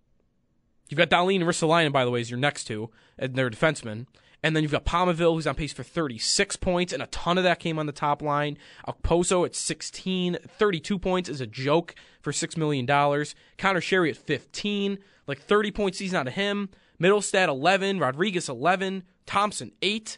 [0.89, 4.05] you've got Dahlin and Ristolainen, by the way, is your next two, and they're defensemen.
[4.43, 7.43] And then you've got Pominville, who's on pace for 36 points, and a ton of
[7.43, 8.57] that came on the top line.
[8.87, 12.85] Okposo at 16, 32 points is a joke for $6 million.
[12.85, 16.69] Conor Sheary at 15, like 30 points season out of him.
[17.01, 20.17] Mittelstadt 11, Rodrigues 11, Thompson 8.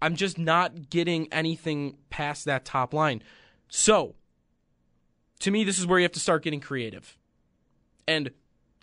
[0.00, 3.22] I'm just not getting anything past that top line.
[3.68, 4.14] So,
[5.40, 7.16] to me, this is where you have to start getting creative.
[8.06, 8.30] And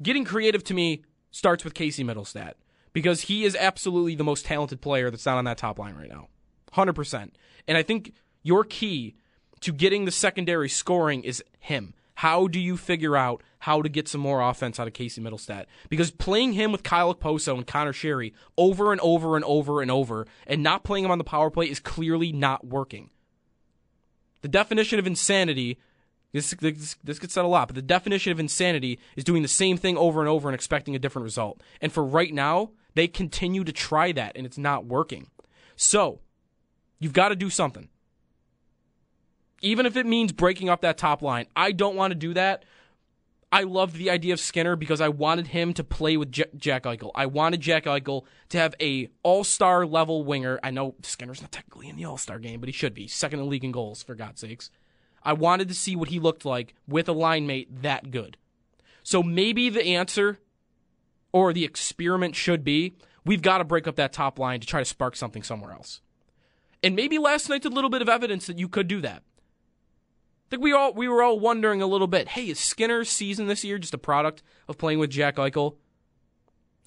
[0.01, 2.53] getting creative to me starts with Casey Mittelstadt
[2.93, 6.09] because he is absolutely the most talented player that's not on that top line right
[6.09, 6.27] now.
[6.73, 7.31] 100%.
[7.67, 9.15] And I think your key
[9.61, 11.93] to getting the secondary scoring is him.
[12.15, 15.65] How do you figure out how to get some more offense out of Casey Mittelstadt?
[15.89, 19.89] Because playing him with Kyle Okposo and Conor Sheary over and over and over and
[19.89, 23.09] over and not playing him on the power play is clearly not working.
[24.41, 25.79] The definition of insanity
[26.32, 29.48] this, this, this gets said a lot, but the definition of insanity is doing the
[29.48, 31.62] same thing over and over and expecting a different result.
[31.82, 35.30] And for right now, they continue to try that and it's not working.
[35.76, 36.20] So,
[37.00, 37.89] you've got to do something.
[39.62, 41.48] Even if it means breaking up that top line.
[41.56, 42.65] I don't want to do that.
[43.52, 46.84] I loved the idea of Skinner because I wanted him to play with J- Jack
[46.84, 47.12] Eichel.
[47.13, 50.58] I wanted Jack Eichel to have a all-star level winger.
[50.63, 53.08] I know Skinner's not technically in the all-star game, but he should be.
[53.08, 54.72] Second in the league in goals, for God's sakes.
[55.23, 58.38] I wanted to see what he looked like with a line mate that good.
[59.03, 60.39] So maybe the answer
[61.31, 64.81] or the experiment should be we've got to break up that top line to try
[64.81, 66.01] to spark something somewhere else.
[66.84, 69.23] And maybe last night's a little bit of evidence that you could do that.
[69.23, 73.47] I think we all we were all wondering a little bit, hey, is Skinner's season
[73.47, 75.75] this year just a product of playing with Jack Eichel?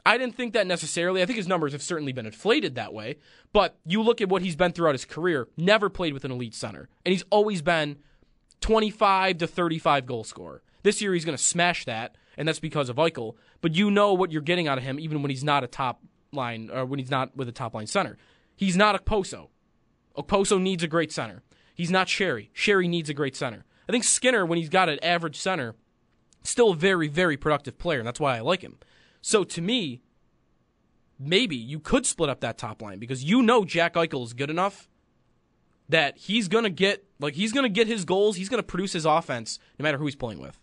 [0.07, 1.23] I didn't think that necessarily.
[1.23, 3.16] I think his numbers have certainly been inflated that way.
[3.55, 6.55] But you look at what he's been throughout his career, never played with an elite
[6.55, 6.90] center.
[7.07, 7.97] And he's always been
[8.64, 10.62] 25 to 35 goal scorer.
[10.85, 13.35] This year he's going to smash that, and that's because of Eichel.
[13.61, 16.03] But you know what you're getting out of him, even when he's not a top
[16.33, 18.16] line or when he's not with a top line center.
[18.57, 19.48] He's not a Okposo.
[20.16, 21.42] Okposo needs a great center.
[21.74, 22.48] He's not Sheary.
[22.55, 23.66] Sheary needs a great center.
[23.87, 25.74] I think Skinner, when he's got an average center,
[26.42, 28.79] still a very, very productive player, and that's why I like him.
[29.20, 30.00] So to me,
[31.18, 34.48] maybe you could split up that top line because you know Jack Eichel is good
[34.48, 34.88] enough
[35.88, 39.59] that he's gonna get like he's gonna get his goals, he's gonna produce his offense
[39.79, 40.59] no matter who he's playing with.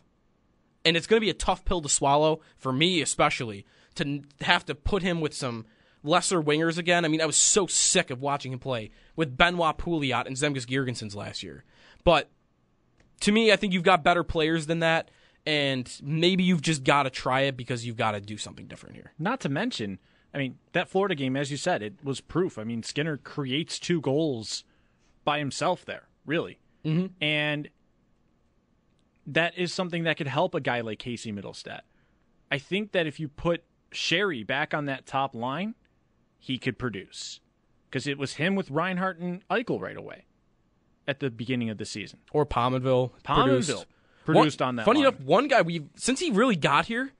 [0.84, 4.75] And it's gonna be a tough pill to swallow for me, especially to have to
[4.75, 5.65] put him with some
[6.03, 7.05] lesser wingers again.
[7.05, 10.65] I mean, I was so sick of watching him play with Benoit Pouliot and Zemgus
[10.65, 11.63] Girgensons last year.
[12.03, 12.29] But
[13.21, 15.12] to me, I think you've got better players than that,
[15.45, 18.95] and maybe you've just got to try it because you've got to do something different
[18.95, 19.13] here.
[19.19, 19.99] Not to mention,
[20.34, 22.57] I mean, that Florida game, as you said, it was proof.
[22.57, 24.63] I mean, Skinner creates two goals
[25.23, 26.60] by himself there, really.
[26.86, 27.07] Mm-hmm.
[27.23, 27.69] And
[29.27, 31.81] that is something that could help a guy like Casey Mittelstadt.
[32.49, 35.75] I think that if you put Sheary back on that top line,
[36.39, 37.39] he could produce.
[37.89, 40.25] Because it was him with Reinhart and Eichel right away
[41.07, 42.19] at the beginning of the season.
[42.31, 43.86] Or Pominville, Pominville
[44.25, 45.10] produced One- on that Funny line.
[45.13, 47.12] enough, one guy we've since he really got here,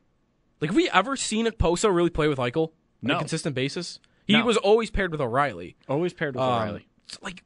[0.62, 3.16] like have we ever seen a Poso really play with Eichel on No.
[3.16, 4.00] a consistent basis?
[4.26, 4.46] He No.
[4.46, 5.76] was always paired with O'Reilly.
[5.90, 6.88] Always paired with Um, O'Reilly.
[7.06, 7.44] it's like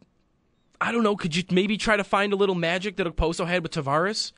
[0.81, 1.15] I don't know.
[1.15, 4.31] Could you maybe try to find a little magic that Poso had with Tavares?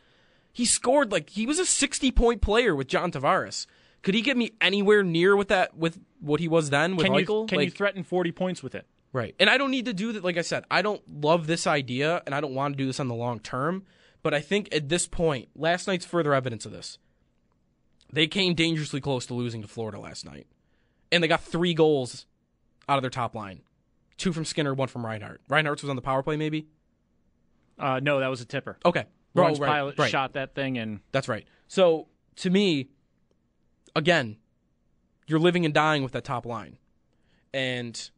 [0.54, 3.67] He scored like he was a sixty point player with John Tavares.
[4.04, 7.15] Could he get me anywhere near with that with what he was then with Can,
[7.15, 7.47] you, Eichel?
[7.47, 8.86] can you threaten 40 points with it?
[9.12, 9.36] Right.
[9.39, 10.23] And I don't need to do that.
[10.23, 13.00] Like I said, I don't love this idea and I don't want to do this
[13.00, 13.84] on the long term.
[14.23, 17.00] But I think at this point, last night's further evidence of this.
[18.12, 20.47] They came dangerously close to losing to Florida last night.
[21.12, 22.26] And they got three goals
[22.88, 23.62] out of their top line
[24.17, 25.41] two from Skinner, one from Reinhart.
[25.47, 26.67] Reinhart was on the power play, maybe?
[27.80, 28.77] Uh, no, that was a tipper.
[28.86, 29.06] Okay.
[29.34, 30.10] Lawrence Oh, right, Pilut right.
[30.12, 31.45] shot that thing, and That's right.
[31.67, 32.89] So to me,
[33.95, 34.38] again,
[35.27, 36.77] you're living and dying with that top line.
[37.53, 38.10] And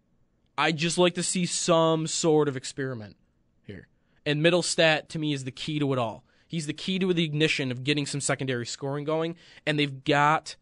[0.57, 3.15] I just like to see some sort of experiment
[3.63, 3.87] here.
[4.25, 6.23] And Mittelstadt to me is the key to it all.
[6.47, 9.35] He's the key to the ignition of getting some secondary scoring going,
[9.65, 10.55] and they've got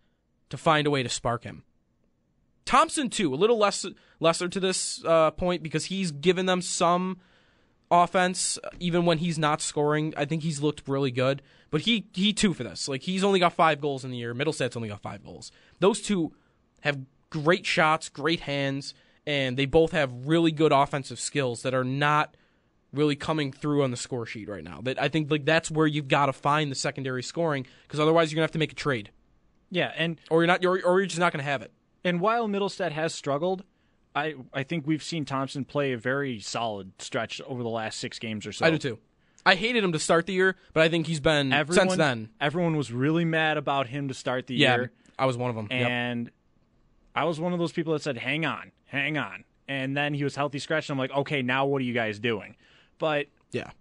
[0.50, 1.64] to find a way to spark him.
[2.68, 3.86] Thompson too, a little less
[4.20, 7.18] lesser to this uh, point because he's given them some
[7.90, 10.14] offense even when he's not scoring.
[10.18, 12.88] I think he's looked really good, but he he too for this.
[12.88, 14.36] Like he's only got five goals in the year.
[14.36, 15.52] Mittelstadt's only got five goals.
[15.80, 16.34] Those two
[16.82, 17.00] have
[17.30, 18.94] great shots, great hands,
[19.26, 22.36] and they both have really good offensive skills that are not
[22.94, 24.82] really coming through on the score sheet right now.
[24.82, 28.32] That I think like that's where you've got to find the secondary scoring because otherwise
[28.32, 29.12] you're gonna have to make a trade,
[29.72, 31.72] yeah, and or you're not, or, or you're just not gonna have it.
[32.08, 33.64] And while Mittelstadt has struggled,
[34.16, 38.18] I I think we've seen Thompson play a very solid stretch over the last six
[38.20, 38.66] games or so.
[38.66, 38.98] I do too.
[39.46, 42.30] I hated him to start the year, but I think he's been Everyone, since then.
[42.42, 45.56] everyone was really mad about him to start the Yeah, year, I was one of
[45.56, 45.68] them.
[45.72, 45.90] Yep.
[45.90, 46.32] and
[47.16, 50.24] I was one of those people that said, "Hang on, hang on," and then he
[50.24, 52.56] was healthy scratch, and I'm like, "Okay, now what are you guys doing?"
[53.00, 53.72] But Yeah.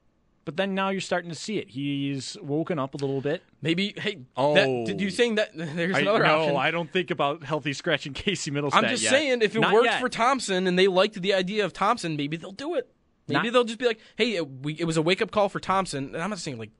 [0.46, 1.70] But then now you're starting to see it.
[1.70, 3.42] He's woken up a little bit.
[3.60, 3.92] Maybe.
[3.96, 4.20] Hey.
[4.36, 4.54] Oh.
[4.54, 5.50] that, did you saying that?
[5.54, 6.56] There's I, another no, option.
[6.56, 8.74] I don't think about healthy scratch and Casey Mittelstadt.
[8.74, 9.10] I'm just yet.
[9.10, 10.00] saying, if it Not worked yet.
[10.00, 12.88] for Thompson and they liked the idea of Thompson, maybe they'll do it.
[13.26, 15.48] Maybe Not- they'll just be like, "Hey, it, we, it was a wake up call
[15.48, 16.70] for Thompson." And I'm not saying like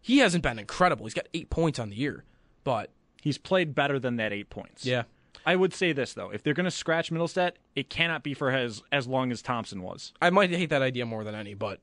[0.00, 1.06] he hasn't been incredible.
[1.06, 2.24] He's got eight points on the year,
[2.64, 2.90] but
[3.22, 4.84] he's played better than that eight points.
[4.84, 5.04] yeah,
[5.46, 8.50] I would say this though: if they're going to scratch Mittelstadt, it cannot be for
[8.50, 10.12] as as long as Thompson was.
[10.20, 11.78] I might hate that idea more than any, but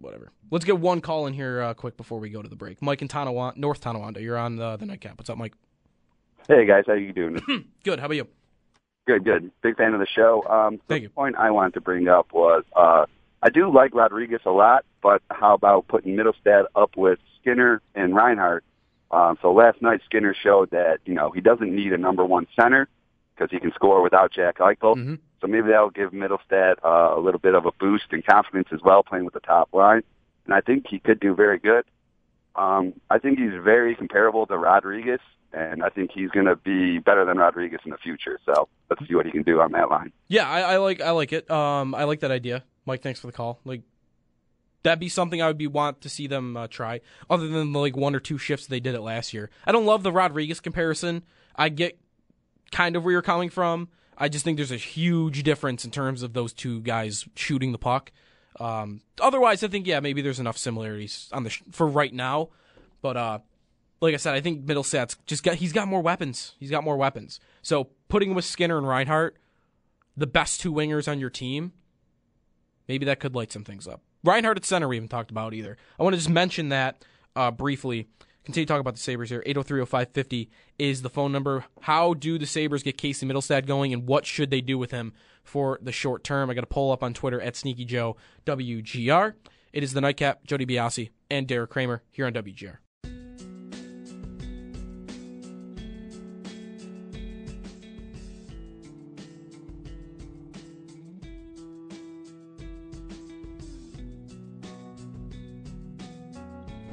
[0.00, 0.30] whatever.
[0.50, 2.80] Let's get one call in here uh, quick before we go to the break.
[2.82, 5.18] Mike in Tonawanda, North Tonawanda, you're on the, the nightcap.
[5.18, 5.54] What's up, Mike?
[6.48, 7.40] Hey guys, how you doing?
[7.84, 7.98] Good.
[8.00, 8.28] How about you?
[9.06, 9.50] good, good.
[9.62, 10.42] Big fan of the show.
[10.48, 11.08] Um, Thank the you.
[11.10, 13.06] point I wanted to bring up was uh,
[13.42, 18.14] I do like Rodrigues a lot, but how about putting Mittelstadt up with Skinner and
[18.14, 18.64] Reinhart?
[19.10, 22.46] Um, so last night Skinner showed that you know he doesn't need a number one
[22.58, 22.88] center
[23.34, 24.96] because he can score without Jack Eichel.
[24.96, 25.18] Mhm.
[25.40, 28.80] So maybe that'll give Mittelstadt uh, a little bit of a boost in confidence as
[28.82, 30.02] well, playing with the top line.
[30.46, 31.84] And I think he could do very good.
[32.56, 35.20] Um, I think he's very comparable to Rodrigues,
[35.52, 38.38] and I think he's going to be better than Rodrigues in the future.
[38.46, 40.12] So let's see what he can do on that line.
[40.28, 41.50] Yeah, I, I like I like it.
[41.50, 43.02] Um, I like that idea, Mike.
[43.02, 43.60] Thanks for the call.
[43.64, 43.82] Like,
[44.84, 47.00] that'd be something I would be want to see them uh, try.
[47.28, 49.50] Other than the like one or two shifts they did it last year.
[49.66, 51.24] I don't love the Rodrigues comparison.
[51.56, 51.98] I get
[52.70, 53.88] kind of where you're coming from.
[54.16, 57.78] I just think there's a huge difference in terms of those two guys shooting the
[57.78, 58.12] puck.
[58.60, 62.50] Um, otherwise, I think yeah, maybe there's enough similarities on the sh- for right now.
[63.02, 63.38] But uh,
[64.00, 66.54] like I said, I think Mittelstadt's just got he's got more weapons.
[66.58, 67.40] He's got more weapons.
[67.62, 69.36] So putting him with Skinner and Reinhart,
[70.16, 71.72] the best two wingers on your team,
[72.88, 74.00] maybe that could light some things up.
[74.22, 75.76] Reinhart at center we haven't talked about either.
[75.98, 77.04] I want to just mention that
[77.36, 78.08] uh, briefly.
[78.44, 79.42] Continue talking about the Sabres here.
[79.46, 81.64] 8030550 is the phone number.
[81.80, 85.14] How do the Sabres get Casey Mittelstadt going, and what should they do with him
[85.42, 86.50] for the short term?
[86.50, 89.34] I got a poll up on Twitter at Sneaky Joe WGR.
[89.72, 92.76] It is the Nightcap, Joe DiBiase, and Derek Kramer here on WGR.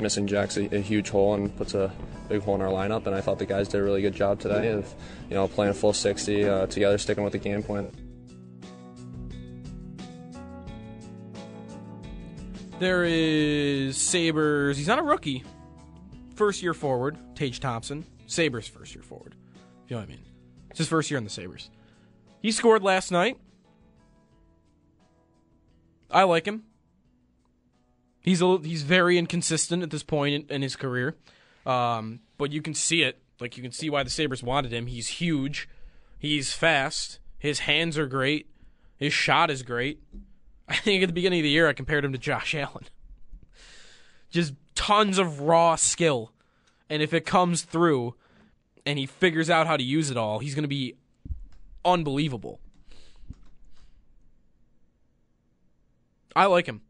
[0.02, 1.92] Missing Jack's a, a huge hole and puts a
[2.28, 3.06] big hole in our lineup.
[3.06, 4.94] And I thought the guys did a really good job today of,
[5.30, 7.92] you know, playing a full 60 uh, together, sticking with the game plan.
[12.80, 14.76] There is Sabres.
[14.76, 15.44] He's not a rookie.
[16.36, 18.06] First year forward, Tage Thompson.
[18.26, 19.36] Sabres first year forward.
[19.86, 20.26] If you know what I mean.
[20.72, 21.70] It's his first year in the Sabres.
[22.42, 23.38] He scored last night.
[26.10, 26.64] I like him.
[28.22, 31.16] He's a, he's very inconsistent at this point in, in his career,
[31.66, 33.22] um, but you can see it.
[33.40, 34.86] Like you can see why the Sabres wanted him.
[34.86, 35.68] He's huge.
[36.20, 37.20] He's fast.
[37.40, 38.48] His hands are great.
[38.96, 40.00] His shot is great.
[40.68, 42.86] I think at the beginning of the year I compared him to Josh Allen.
[44.30, 46.32] Just tons of raw skill.
[46.90, 48.16] And if it comes through
[48.86, 50.96] and he figures out how to use it all, he's going to be
[51.84, 52.60] unbelievable.
[56.36, 56.82] I like him.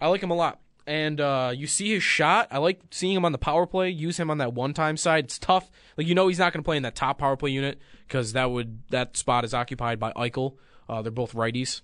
[0.00, 0.60] I like him a lot.
[0.86, 2.48] And uh, you see his shot.
[2.52, 3.90] I like seeing him on the power play.
[3.90, 5.24] Use him on that one-time side.
[5.24, 5.70] It's tough.
[5.96, 8.34] Like you know, he's not going to play in that top power play unit because
[8.34, 10.54] that would that spot is occupied by Eichel.
[10.88, 11.80] Uh, they're both righties.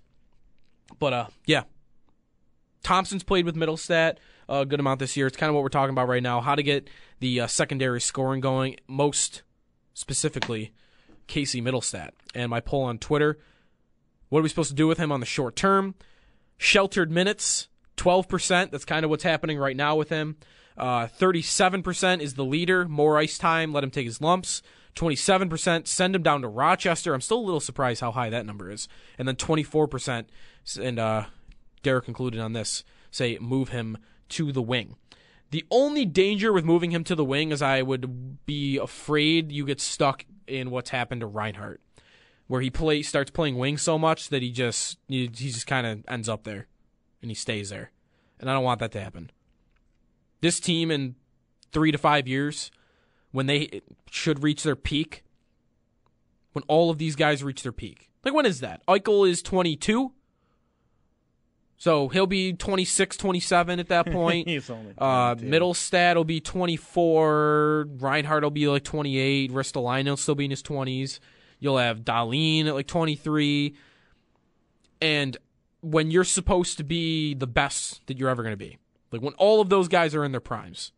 [1.01, 1.64] But uh, yeah,
[2.85, 5.27] Thompson's played with Mittelstadt a good amount this year.
[5.27, 6.40] It's kind of what we're talking about right now.
[6.40, 6.88] How to get
[7.20, 8.77] the uh, secondary scoring going.
[8.87, 9.42] Most
[9.94, 10.72] specifically,
[11.27, 12.11] Casey Mittelstadt.
[12.35, 13.38] And my poll on Twitter:
[14.29, 15.94] What are we supposed to do with him on the short term?
[16.59, 18.71] Sheltered minutes, 12%.
[18.71, 20.37] That's kind of what's happening right now with him.
[20.77, 22.89] Uh, 37% is the leader.
[22.89, 23.73] More ice time.
[23.73, 24.63] Let him take his lumps.
[24.97, 25.87] 27%.
[25.87, 27.15] Send him down to Rochester.
[27.15, 28.89] I'm still a little surprised how high that number is.
[29.19, 30.27] And then 24%.
[30.81, 31.25] And uh,
[31.83, 33.99] Derek concluded on this say move him
[34.31, 34.97] to the wing.
[35.51, 39.67] The only danger with moving him to the wing is I would be afraid you
[39.67, 41.83] get stuck in what's happened to Reinhart
[42.47, 45.87] where he play starts playing wing so much that he just he, he just kind
[45.87, 46.67] of ends up there
[47.23, 47.91] and he stays there.
[48.39, 49.31] And I don't want that to happen.
[50.41, 51.15] This team in
[51.73, 52.71] 3 to 5 years
[53.31, 53.81] when they
[54.11, 55.23] should reach their peak
[56.53, 58.11] when all of these guys reach their peak.
[58.25, 58.85] Like when is that?
[58.87, 60.13] Eichel is 22.
[61.79, 64.47] So he'll be 26, 27 at that point.
[64.49, 65.51] He's only Uh, 22.
[65.51, 67.89] Mittelstadt will be 24.
[67.99, 69.51] Reinhart will be like 28.
[69.53, 71.19] Ristolainen will still be in his 20s.
[71.59, 73.75] You'll have Dahlin at like 23.
[75.01, 75.37] and
[75.83, 78.79] when you're supposed to be the best that you're ever going to be,
[79.11, 80.92] like when all of those guys are in their primes,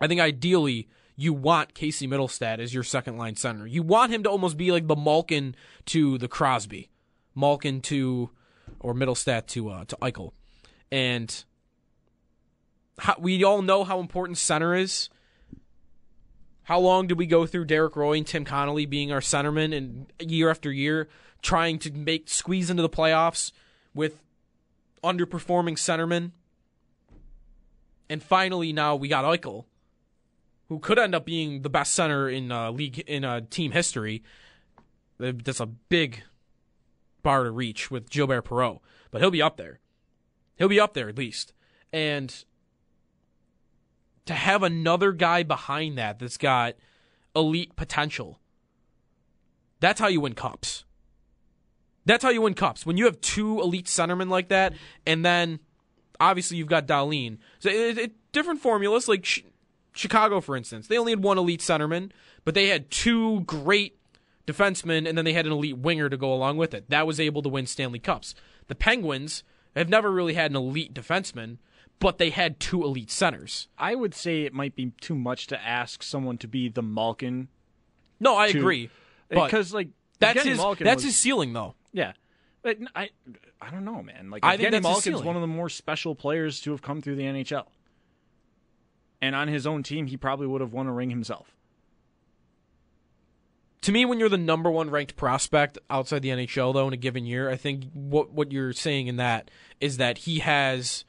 [0.00, 3.66] I think ideally you want Casey Mittelstadt as your second line center.
[3.66, 5.56] You want him to almost be like the Malkin
[5.86, 6.90] to the Crosby,
[7.34, 8.30] Malkin to
[8.80, 10.32] or Mittelstadt to uh, to Eichel,
[10.92, 11.44] and
[12.98, 15.08] how, we all know how important center is.
[16.64, 20.12] How long did we go through Derek Roy and Tim Connolly being our centerman, and
[20.20, 21.08] year after year
[21.40, 23.52] trying to make squeeze into the playoffs
[23.96, 24.22] with
[25.02, 26.30] underperforming centermen?
[28.08, 29.64] And finally, now we got Eichel,
[30.68, 34.22] who could end up being the best center in uh, league in uh, team history.
[35.18, 36.22] That's a big
[37.22, 38.78] bar to reach with Gilbert Perreault,
[39.10, 39.80] but he'll be up there.
[40.56, 41.52] He'll be up there at least,
[41.92, 42.44] and
[44.26, 46.74] to have another guy behind that that's got
[47.34, 48.40] elite potential.
[49.80, 50.84] That's how you win cups.
[52.06, 52.86] That's how you win cups.
[52.86, 54.72] When you have two elite centermen like that,
[55.06, 55.58] and then
[56.18, 57.38] obviously you've got Dahlin.
[57.58, 59.44] So it, it, different formulas, like Ch-
[59.92, 62.10] Chicago, for instance, they only had one elite centerman,
[62.44, 63.98] but they had two great
[64.46, 66.88] defensemen, and then they had an elite winger to go along with it.
[66.88, 68.34] That was able to win Stanley Cups.
[68.68, 69.42] The Penguins
[69.74, 71.58] have never really had an elite defenseman,
[71.98, 73.68] but they had two elite centers.
[73.78, 77.48] I would say it might be too much to ask someone to be the Malkin
[78.20, 78.90] No, I to- agree.
[79.28, 79.88] Because like
[80.20, 81.74] that's Evgeny his Malkin that's was- his ceiling though.
[81.96, 82.12] Yeah.
[82.62, 83.10] But I
[83.60, 84.30] I don't know, man.
[84.30, 86.82] Like I think Evgeny that's his Malkin's one of the more special players to have
[86.82, 87.64] come through the NHL.
[89.22, 91.54] And on his own team, he probably would have won a ring himself.
[93.80, 96.98] To me, when you're the number one ranked prospect outside the NHL, though, in a
[96.98, 101.04] given year, I think what what you're saying in that is that he has.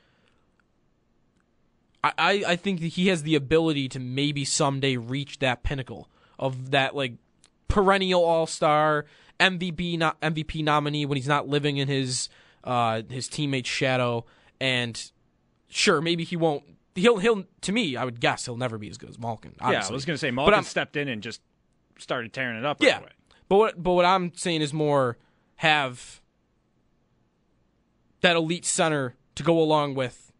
[2.02, 6.08] I, I I think that he has the ability to maybe someday reach that pinnacle
[6.40, 7.16] of that like
[7.68, 9.06] perennial All Star
[9.40, 12.30] MVP not MVP nominee when he's not living in his
[12.64, 14.26] uh his teammate's shadow
[14.60, 15.12] and
[15.68, 16.64] sure maybe he won't
[16.96, 19.54] he'll he'll to me I would guess he'll never be as good as Malkin.
[19.62, 21.42] Yeah, I was going to say Malkin stepped in and just
[22.00, 22.82] started tearing it up.
[22.82, 23.10] Right yeah, away.
[23.48, 25.18] but what but what I'm saying is more
[25.58, 26.22] have
[28.22, 30.32] that elite center to go along with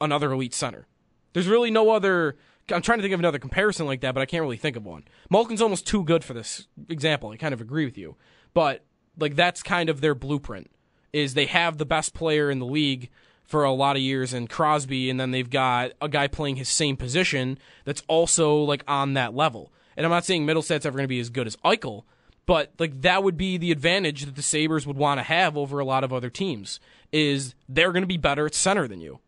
[0.00, 0.86] another elite center.
[1.32, 2.36] There's really no other.
[2.72, 4.84] I'm trying to think of another comparison like that, but I can't really think of
[4.84, 5.04] one.
[5.28, 7.30] Malkin's almost too good for this example.
[7.30, 8.16] I kind of agree with you,
[8.54, 8.84] but
[9.18, 10.70] like that's kind of their blueprint.
[11.12, 13.10] Is they have the best player in the league
[13.44, 16.68] for a lot of years in Crosby, and then they've got a guy playing his
[16.68, 19.72] same position that's also like on that level.
[19.96, 22.04] And I'm not saying Mittelstadt's ever going to be as good as Eichel,
[22.46, 25.80] but like that would be the advantage that the Sabres would want to have over
[25.80, 26.78] a lot of other teams.
[27.10, 29.18] Is they're going to be better at center than you.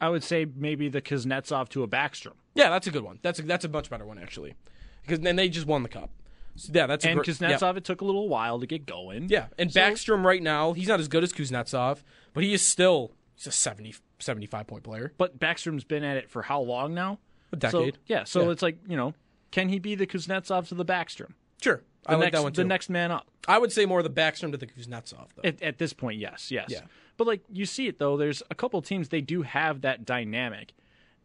[0.00, 2.34] I would say maybe the Kuznetsov to a Backstrom.
[2.54, 3.18] Yeah, that's a good one.
[3.22, 4.54] That's a, that's a much better one actually,
[5.02, 6.10] because then they just won the cup.
[6.56, 7.76] So, yeah, that's a And gr- Kuznetsov, Yeah.
[7.78, 9.28] it took a little while to get going.
[9.30, 12.02] Yeah, and So- Backstrom right now, he's not as good as Kuznetsov,
[12.34, 15.12] but he is still he's a 70, 75 point player.
[15.16, 17.18] But Backstrom's been at it for how long now?
[17.52, 17.94] A decade.
[17.94, 18.50] So, yeah, so Yeah.
[18.50, 19.14] it's like, you know,
[19.50, 21.32] can he be the Kuznetsov to the Backstrom?
[21.62, 22.62] Sure, The I like next, that one too.
[22.62, 23.28] The next man up.
[23.48, 25.42] I would say more the Backstrom to the Kuznetsov though.
[25.48, 26.66] At, at this point, yes, yes.
[26.68, 26.82] Yeah.
[27.16, 30.72] But like you see it though, there's a couple teams they do have that dynamic,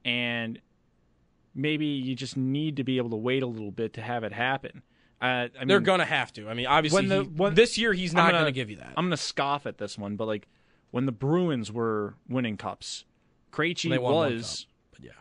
[0.06, 0.60] and
[1.58, 4.32] maybe you just need to be able to wait a little bit to have it
[4.32, 4.84] happen.
[5.22, 6.48] Uh, I mean, They're gonna have to.
[6.48, 8.76] I mean, obviously, when the- he- when- this year he's not gonna, gonna, give you
[8.78, 8.94] that.
[8.96, 10.48] I'm gonna scoff at this one, but like
[10.92, 13.04] when the Bruins were winning cups,
[13.52, 15.12] Krejci They won one was but yeah,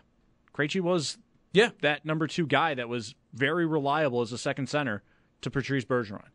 [0.54, 1.16] Krejci was
[1.54, 1.70] yeah.
[1.80, 5.02] that number two guy that was very reliable as a second center
[5.40, 6.28] to Patrice Bergeron.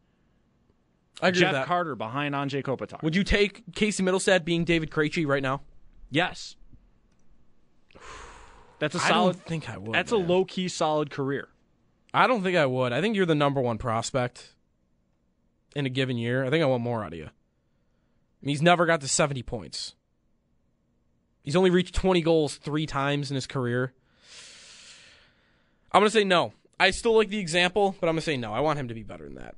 [1.21, 1.67] I agree Jeff.
[1.67, 3.01] Carter behind Anze Kopitar.
[3.03, 5.61] Would you take Casey Mittelstadt being David Krejci right now?
[6.09, 6.55] yes.
[8.81, 9.33] That's a solid.
[9.33, 9.93] don't think I would.
[9.93, 10.21] that's man.
[10.21, 11.49] a low key solid career.
[12.15, 12.91] I don't think I would.
[12.91, 14.55] I think you're the number one prospect
[15.75, 16.43] in a given year.
[16.43, 17.25] I think I want more out of you.
[17.25, 17.29] I
[18.41, 19.93] mean, he's never got to 70 points.
[21.43, 23.93] He's only reached 20 goals three times in his career.
[25.91, 26.53] I'm going to say no.
[26.79, 28.51] I still like the example, but I'm going to say no.
[28.51, 29.53] I want him to be better than that.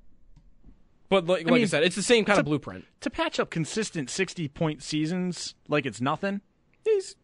[1.07, 2.83] But like, like I said, it's the same kind of blueprint.
[3.01, 6.41] To patch up consistent sixty point seasons like it's nothing.
[6.83, 7.15] He's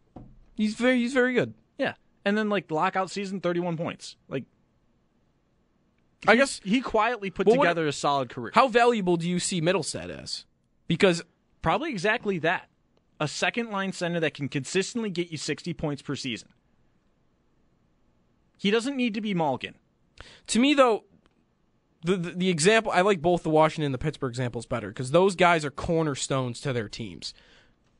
[0.54, 1.54] he's very he's very good.
[2.24, 4.16] And then like lockout season, thirty one points.
[4.28, 4.44] Like
[6.28, 8.52] I guess he quietly put Well, what- together a solid career.
[8.54, 10.44] how valuable do you see Mittelstadt as?
[10.86, 11.22] Because
[11.62, 12.68] Probably exactly that.
[13.20, 16.48] A second line center that can consistently get you 60 points per season.
[18.56, 19.74] He doesn't need to be Malkin.
[20.48, 21.04] To me, though,
[22.04, 25.10] the, the the example I like both the Washington and the Pittsburgh examples better because
[25.10, 27.34] those guys are cornerstones to their teams.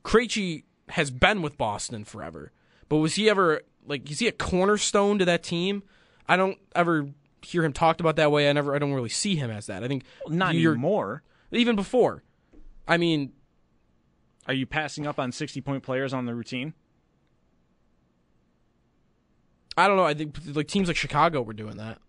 [0.03, 2.51] Krejci has been with Boston forever,
[2.89, 5.83] but was he ever like is he a cornerstone to that team?
[6.27, 7.09] I don't ever
[7.41, 8.49] hear him talked about that way.
[8.49, 9.83] I never I don't really see him as that.
[9.83, 11.23] I think Not you're- anymore.
[11.51, 12.23] even before.
[12.87, 13.33] I mean,
[14.47, 16.73] Are you passing up on 60 point players on the routine?
[19.77, 20.03] I don't know.
[20.05, 21.99] I think like teams like Chicago were doing that.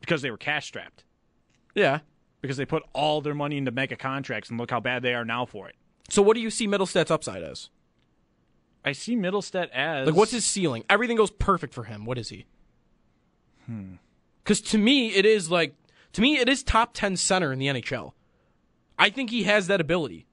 [0.00, 1.04] Because they were cash strapped.
[1.74, 2.00] Yeah.
[2.40, 5.24] Because they put all their money into mega contracts and look how bad they are
[5.24, 5.76] now for it.
[6.10, 7.70] So what do you see Mittelstadt's upside as?
[8.84, 10.84] I see Mittelstadt as Like, what's his ceiling?
[10.90, 12.04] Everything goes perfect for him.
[12.04, 12.46] What is he?
[13.66, 13.94] Hmm.
[14.42, 15.74] Because to me, it is like
[16.14, 18.12] to me, it is top ten center in the NHL.
[18.98, 20.26] I think he has that ability.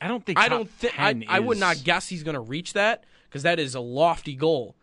[0.00, 2.40] I don't think I don't think I, 10 I would not guess he's going to
[2.40, 4.76] reach that because that is a lofty goal.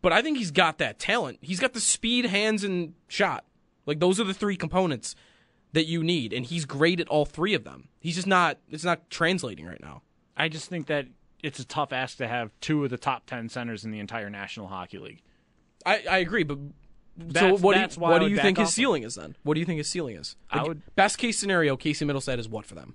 [0.00, 1.38] But I think he's got that talent.
[1.40, 3.44] He's got the speed, hands, and shot.
[3.84, 5.16] Like those are the three components
[5.72, 7.88] that you need, and he's great at all three of them.
[8.00, 8.58] He's just not.
[8.70, 10.02] It's not translating right now.
[10.36, 11.06] I just think that
[11.42, 14.28] it's a tough ask to have two of the top 10 centers in the entire
[14.30, 15.22] National Hockey League.
[15.86, 16.58] I, I agree, but
[17.34, 19.36] so what that's do you, why what do you think his ceiling is then?
[19.42, 20.36] What do you think his ceiling is?
[20.50, 22.94] I would- best case scenario, Casey Mittelstadt is what for them?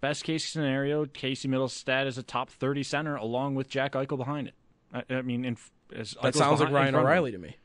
[0.00, 4.48] Best case scenario, Casey Mittelstadt is a top 30 center along with Jack Eichel behind
[4.48, 4.54] it.
[4.92, 5.56] I, I mean, in,
[5.94, 7.06] as That Eichel's sounds like behind- in Ryan front of him.
[7.06, 7.56] O'Reilly to me.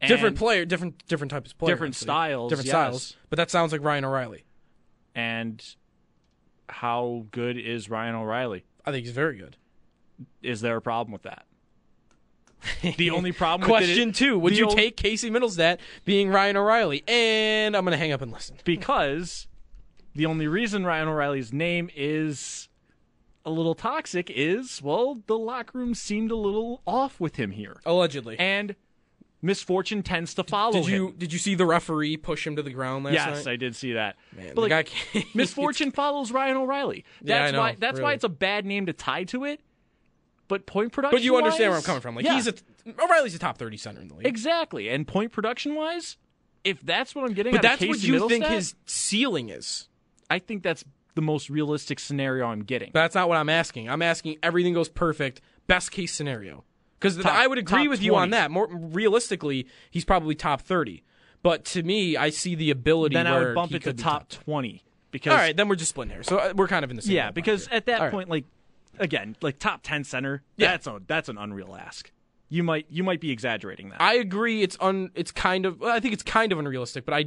[0.00, 2.04] And different player, different different types of player, Different obviously.
[2.06, 2.72] styles, different yes.
[2.72, 3.16] styles.
[3.30, 4.44] But that sounds like Ryan O'Reilly.
[5.14, 5.62] And
[6.68, 8.64] how good is Ryan O'Reilly?
[8.86, 9.56] I think he's very good.
[10.42, 11.44] Is there a problem with that?
[12.96, 16.56] The only problem with Question it, two: Would you o- take Casey Mittelstadt being Ryan
[16.56, 17.04] O'Reilly?
[17.06, 18.56] And I'm going to hang up and listen.
[18.64, 19.46] because
[20.14, 22.68] the only reason Ryan O'Reilly's name is
[23.44, 27.80] a little toxic is well, the locker room seemed a little off with him here,
[27.84, 28.38] Allegedly.
[28.38, 28.74] and
[29.46, 31.14] misfortune tends to follow did you him.
[31.16, 33.36] did you see the referee push him to the ground last Yes, night?
[33.36, 34.16] Yes, I did see that.
[34.36, 37.04] Man, but the like, guy misfortune follows Ryan O'Reilly.
[37.22, 37.76] Yeah, That's know, why.
[37.78, 39.60] That's why it's a bad name to tie to it.
[40.48, 41.16] But point production.
[41.16, 42.14] But you understand where I'm coming from.
[42.14, 42.54] Like yeah, he's a
[43.02, 44.26] O'Reilly's a top 30 center in the league.
[44.26, 44.88] exactly.
[44.88, 46.16] And point production wise,
[46.62, 49.88] if that's what I'm getting, But that's what you think his ceiling is.
[50.28, 50.84] I think that's
[51.16, 52.90] the most realistic scenario I'm getting.
[52.92, 53.88] But That's not what I'm asking.
[53.88, 56.64] I'm asking everything goes perfect, best case scenario.
[56.98, 58.50] Because I would agree top with you on that.
[58.50, 61.02] More realistically, he's probably top 30.
[61.42, 63.14] But to me, I see the ability.
[63.14, 64.82] then I would bump it to be top twenty
[65.12, 66.22] because All right, then we're just splitting here.
[66.24, 67.14] So uh, we're kind of in the same.
[67.14, 67.76] yeah, because here.
[67.76, 68.12] at that All right.
[68.12, 68.44] point, like
[68.98, 70.72] again, like top ten center, Yeah.
[70.72, 72.10] that's a that's an unreal ask.
[72.48, 74.00] You might you might be exaggerating that.
[74.00, 74.62] I agree.
[74.62, 75.10] It's un.
[75.14, 75.78] It's kind of.
[75.80, 77.26] Well, I think it's kind of unrealistic, but I,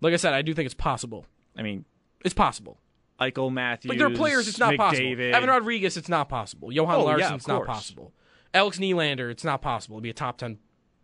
[0.00, 1.26] like I said, I do think it's possible.
[1.56, 1.84] I mean,
[2.24, 2.78] It's possible.
[3.20, 4.76] Eichel, Matthews, Like there are players, it's not McDavid.
[4.78, 5.22] possible.
[5.34, 6.70] Evan Rodrigues, it's not possible.
[6.72, 8.12] Johan Oh, Larsson, of it's not possible.
[8.56, 10.58] Alex Nylander, it's not possible to be a top ten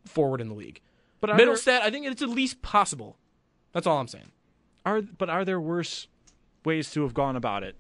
[0.05, 0.81] forward in the league.
[1.21, 3.19] But are there, I think it's at least possible.
[3.73, 4.33] That's all I'm saying.
[4.85, 6.09] are but are there worse
[6.65, 7.77] ways to have gone about it?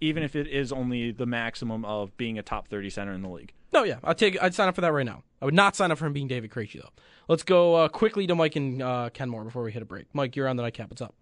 [0.00, 3.28] Even if it is only the maximum of being a top thirty center in the
[3.28, 3.52] league.
[3.72, 4.42] No, yeah, I'd take.
[4.42, 5.22] I'd sign up for that right now.
[5.40, 6.90] I would not sign up for him being David Krejci though.
[7.28, 10.06] Let's go uh, quickly to Mike and uh, Kenmore before we hit a break.
[10.12, 10.90] Mike, you're on the nightcap.
[10.90, 11.14] What's up?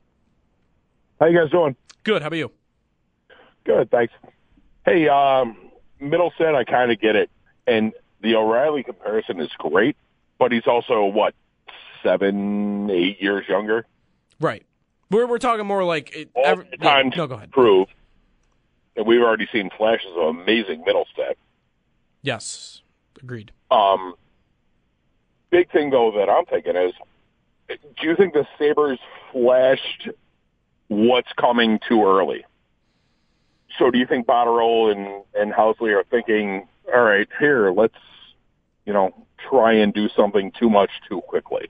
[1.21, 1.77] How you guys doing?
[2.05, 2.23] Good.
[2.23, 2.51] How about you?
[3.65, 4.13] Good, thanks.
[4.85, 5.57] Hey, um,
[6.01, 7.31] Mittelstadt, I kind of get it,
[7.67, 9.97] and the O'Reilly comparison is great,
[10.39, 11.35] but he's also what
[12.03, 13.87] seven, eight years younger.
[14.41, 14.65] Right.
[15.11, 17.53] We're we're talking more like it, All every- the yeah, time no, go ahead.
[17.53, 17.89] prove,
[18.97, 21.35] and we've already seen flashes of amazing Mittelstadt.
[22.23, 22.83] Yes,
[23.23, 23.53] agreed.
[23.71, 24.15] Um,
[25.51, 26.93] big thing though that I'm thinking is,
[27.69, 28.99] do you think the Sabres
[29.33, 30.09] flashed
[30.89, 32.45] what's coming too early?
[33.79, 37.95] So do you think Botterill and and Housley are thinking, all right, here, let's
[38.85, 41.69] you know try and do something too much too quickly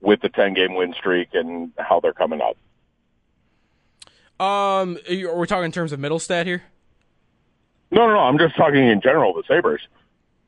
[0.00, 2.56] with the 10 game win streak and how they're coming up?
[4.38, 6.62] Um, are we talking in terms of Mittelstadt here?
[7.90, 8.18] No, no, no.
[8.20, 9.32] I'm just talking in general.
[9.32, 9.80] The Sabres.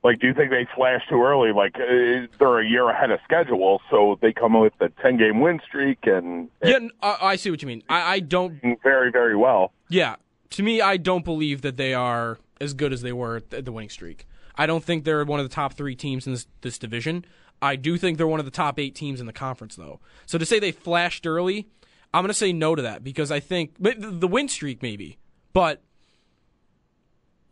[0.05, 1.53] Like, do you think they flashed too early?
[1.53, 5.41] Like, uh, they're a year ahead of schedule, so they come with the 10 game
[5.41, 7.83] win streak and, Yeah, I, I see what you mean.
[7.89, 8.61] I, I don't.
[8.83, 9.73] very, very well.
[9.89, 10.17] Yeah,
[10.51, 13.73] to me, I don't believe that they are as good as they were at the-
[13.73, 14.27] winning streak.
[14.55, 17.25] I don't think they're one of the top three teams in this, this division.
[17.63, 20.01] I do think they're one of the top eight teams in the conference, though.
[20.27, 21.69] So to say they flashed early,
[22.13, 25.19] I'm going to say no to that because I think the win streak maybe,
[25.53, 25.83] but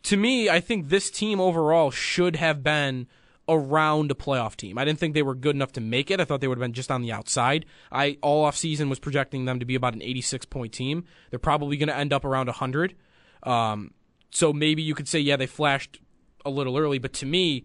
[0.04, 3.08] to me, I think this team overall should have been
[3.48, 4.78] around a playoff team.
[4.78, 6.20] I didn't think they were good enough to make it.
[6.20, 7.66] I thought they would have been just on the outside.
[7.90, 11.04] I all off season was projecting them to be about an 86 point team.
[11.30, 12.94] They're probably going to end up around 100.
[13.42, 13.92] Um,
[14.30, 16.00] so maybe you could say, yeah, they flashed
[16.44, 17.64] a little early, but to me,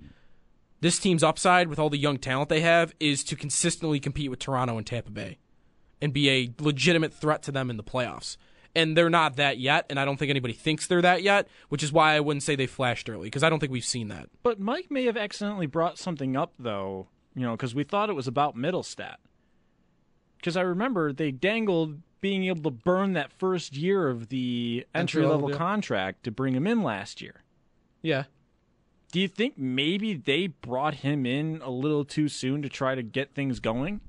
[0.82, 4.40] this team's upside with all the young talent they have is to consistently compete with
[4.40, 5.38] Toronto and Tampa Bay
[6.02, 8.38] and be a legitimate threat to them in the playoffs.
[8.74, 11.84] And they're not that yet, and I don't think anybody thinks they're that yet, which
[11.84, 14.30] is why I wouldn't say they flashed early because I don't think we've seen that.
[14.44, 18.16] But Mike may have accidentally brought something up though, you know, because we thought it
[18.16, 19.18] was about Mittelstadt.
[20.38, 25.26] Because I remember they dangled being able to burn that first year of the entry
[25.26, 27.42] level contract to bring him in last year.
[28.02, 28.26] Yeah.
[29.12, 33.04] Do you think maybe they brought him in a little too soon to try to
[33.04, 34.00] get things going?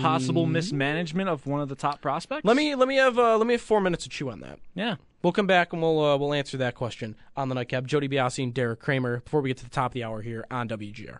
[0.00, 2.44] Possible mismanagement of one of the top prospects.
[2.44, 4.58] Let me let me have uh, let me have four minutes to chew on that.
[4.74, 4.96] yeah.
[5.22, 7.84] We'll come back and we'll uh, we'll answer that question on the nightcap.
[7.86, 10.46] Joe DiBiase and Derek Kramer before we get to the top of the hour here
[10.52, 11.18] on WGR.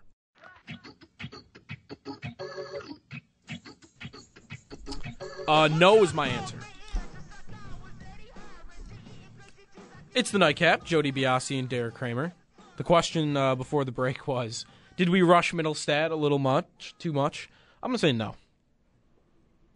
[5.48, 6.58] Uh, no is my answer.
[10.14, 10.84] It's the nightcap.
[10.84, 12.32] Joe DiBiase and Derek Kramer.
[12.78, 14.64] The question uh, before the break was:
[14.96, 16.94] Did we rush Mittelstadt a little much?
[16.98, 17.48] Too much?
[17.82, 18.34] I'm gonna say no.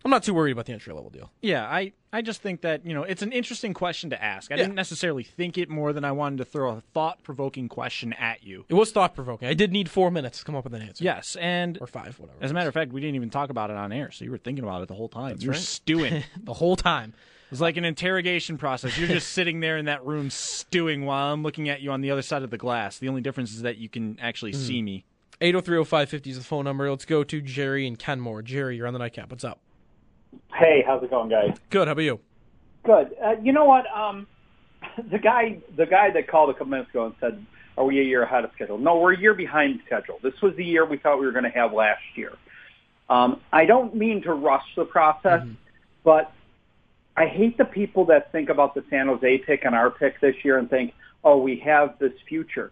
[0.04, 1.30] I'm not too worried about the entry level deal.
[1.42, 4.50] Yeah, I, I just think that, you know, it's an interesting question to ask.
[4.50, 4.62] I Yeah.
[4.62, 8.42] didn't necessarily think it more than I wanted to throw a thought provoking question at
[8.42, 8.64] you.
[8.70, 9.46] It was thought provoking.
[9.48, 11.04] I did need four minutes to come up with an answer.
[11.04, 12.38] Yes, and or five, whatever.
[12.40, 14.30] as a matter of fact, we didn't even talk about it on air, so you
[14.30, 15.36] were thinking about it the whole time.
[15.38, 15.60] you were right.
[15.60, 16.24] stewing.
[16.44, 17.12] the whole time.
[17.52, 18.96] It's like an interrogation process.
[18.96, 22.10] You're just sitting there in that room stewing while I'm looking at you on the
[22.12, 22.98] other side of the glass.
[22.98, 24.62] The only difference is that you can actually Mm-hmm.
[24.66, 25.04] see me.
[25.40, 26.88] 8030550 is the phone number.
[26.88, 28.42] Let's go to Jerry and Kenmore.
[28.42, 29.30] Jerry, you're on the nightcap.
[29.30, 29.58] What's up?
[30.60, 31.56] Hey, how's it going, guys?
[31.70, 31.88] Good.
[31.88, 32.20] How about you?
[32.84, 33.14] Good.
[33.24, 33.86] Uh, you know what?
[33.96, 34.26] Um,
[35.10, 37.46] the guy, the guy that called a couple minutes ago and said,
[37.78, 40.18] "Are we a year ahead of schedule?" No, we're a year behind schedule.
[40.22, 42.34] This was the year we thought we were going to have last year.
[43.08, 45.46] Um, I don't mean to rush the process,
[46.04, 46.30] but
[47.16, 50.36] I hate the people that think about the San Jose pick and our pick this
[50.44, 50.92] year and think,
[51.24, 52.70] "Oh, we have this future."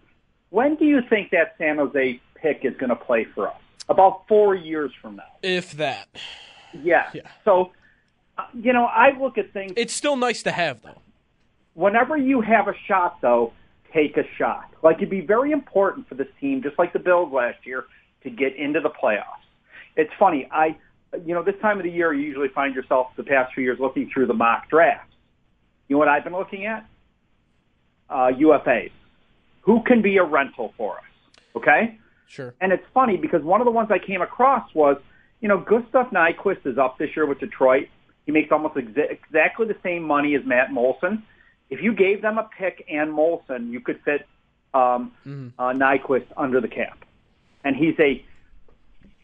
[0.50, 3.56] When do you think that San Jose pick is going to play for us?
[3.88, 5.22] About four years from now.
[5.42, 6.08] If that.
[6.82, 7.08] Yeah.
[7.14, 7.22] Yeah.
[7.44, 7.72] So,
[8.54, 9.72] you know, I look at things.
[9.76, 11.00] It's still nice to have, though.
[11.74, 13.52] whenever you have a shot, though,
[13.92, 14.64] take a shot.
[14.82, 17.84] Like it'd be very important for this team, just like the Bills last year,
[18.22, 19.22] to get into the playoffs.
[19.96, 20.76] It's funny, I,
[21.24, 23.78] you know, this time of the year, you usually find yourself the past few years
[23.80, 25.12] looking through the mock drafts.
[25.88, 26.86] You know what I've been looking at?
[28.10, 28.90] Uh, UFAs.
[29.62, 31.04] Who can be a rental for us?
[31.56, 31.98] Okay.
[32.26, 32.54] Sure.
[32.60, 34.98] And it's funny because one of the ones I came across was,
[35.40, 37.88] you know, Gustav Nyquist is up this year with Detroit.
[38.28, 41.22] He makes almost exa- exactly the same money as Matt Moulson.
[41.70, 44.28] If you gave them a pick and Moulson, you could fit
[44.74, 45.12] um,
[45.58, 47.06] uh, Nyquist under the cap.
[47.64, 48.22] And he's a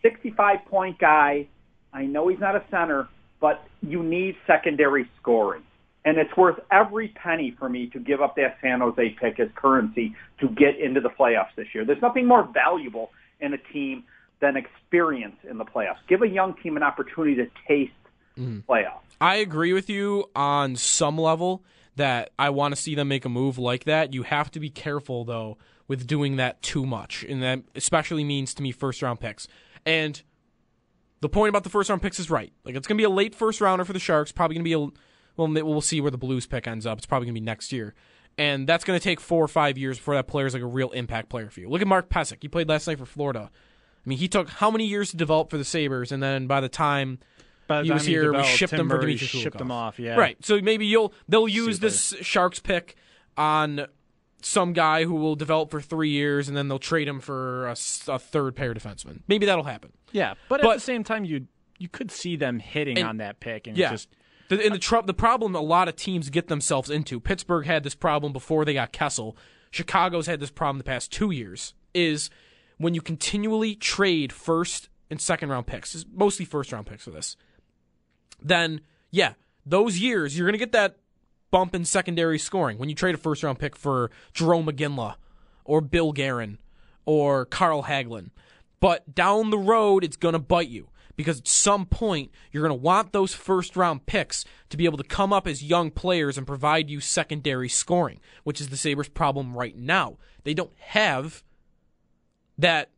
[0.00, 1.48] 65 point guy.
[1.92, 3.06] I know he's not a center,
[3.42, 5.64] but you need secondary scoring.
[6.06, 9.48] And it's worth every penny for me to give up that San Jose pick as
[9.54, 11.84] currency to get into the playoffs this year.
[11.84, 14.04] There's nothing more valuable in a team
[14.40, 15.98] than experience in the playoffs.
[16.08, 17.92] Give a young team an opportunity to taste
[18.38, 18.64] Mm.
[18.64, 19.00] playoffs.
[19.20, 21.64] I agree with you on some level
[21.96, 24.12] that I want to see them make a move like that.
[24.12, 25.56] You have to be careful, though,
[25.86, 27.24] with doing that too much.
[27.24, 29.46] And that especially means to me first round picks.
[29.86, 30.20] And
[31.20, 32.52] the point about the first round picks is right.
[32.64, 34.32] Like, it's going to be a late first rounder for the Sharks.
[34.32, 35.00] Probably going to be a.
[35.36, 36.98] Well, we'll see where the Blues pick ends up.
[36.98, 37.94] It's probably going to be next year.
[38.36, 40.66] And that's going to take four or five years before that player is like a
[40.66, 41.68] real impact player for you.
[41.68, 42.38] Look at Marc Pysyk.
[42.40, 43.50] He played last night for Florida.
[43.52, 46.60] I mean, he took how many years to develop for the Sabres, and then by
[46.60, 47.18] the time
[47.84, 50.16] he was here, we shipped Tim him for Dimitri shipped him off, yeah.
[50.16, 50.36] Right.
[50.44, 52.96] So maybe you'll they'll use this Sharks pick
[53.36, 53.86] on
[54.42, 57.74] some guy who will develop for three years, and then they'll trade him for a
[57.74, 59.20] third pair defenseman.
[59.26, 59.92] Maybe that'll happen.
[60.12, 61.46] Yeah, but, But- at the same time, you
[61.78, 63.90] you could see them hitting And- on that pick, and Yeah.
[63.90, 64.08] just
[64.48, 67.18] The, and the tr- the problem a lot of teams get themselves into.
[67.18, 69.36] Pittsburgh had this problem before they got Kessel.
[69.70, 71.72] Chicago's had this problem the past two years.
[71.94, 72.28] Is
[72.76, 77.36] when you continually trade first and second round picks, mostly first round picks for this.
[78.42, 78.80] Then
[79.10, 80.96] yeah, those years you're gonna get that
[81.50, 85.14] bump in secondary scoring when you trade a first round pick for Jarome Iginla
[85.64, 86.58] or Bill Guerin
[87.06, 88.30] or Carl Hagelin.
[88.80, 92.76] But down the road, it's going to bite you because at some point, you're going
[92.76, 96.36] to want those first round picks to be able to come up as young players
[96.36, 100.18] and provide you secondary scoring, which is the Sabres' problem right now.
[100.42, 101.44] They don't have
[102.58, 102.90] that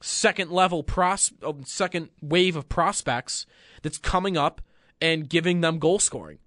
[0.00, 3.46] second level pros uh, second wave of prospects
[3.82, 4.60] that's coming up
[5.02, 6.38] and giving them goal scoring.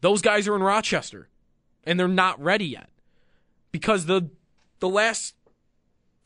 [0.00, 1.28] Those guys are in Rochester
[1.84, 2.88] and they're not ready yet
[3.72, 4.30] because the
[4.78, 5.34] the last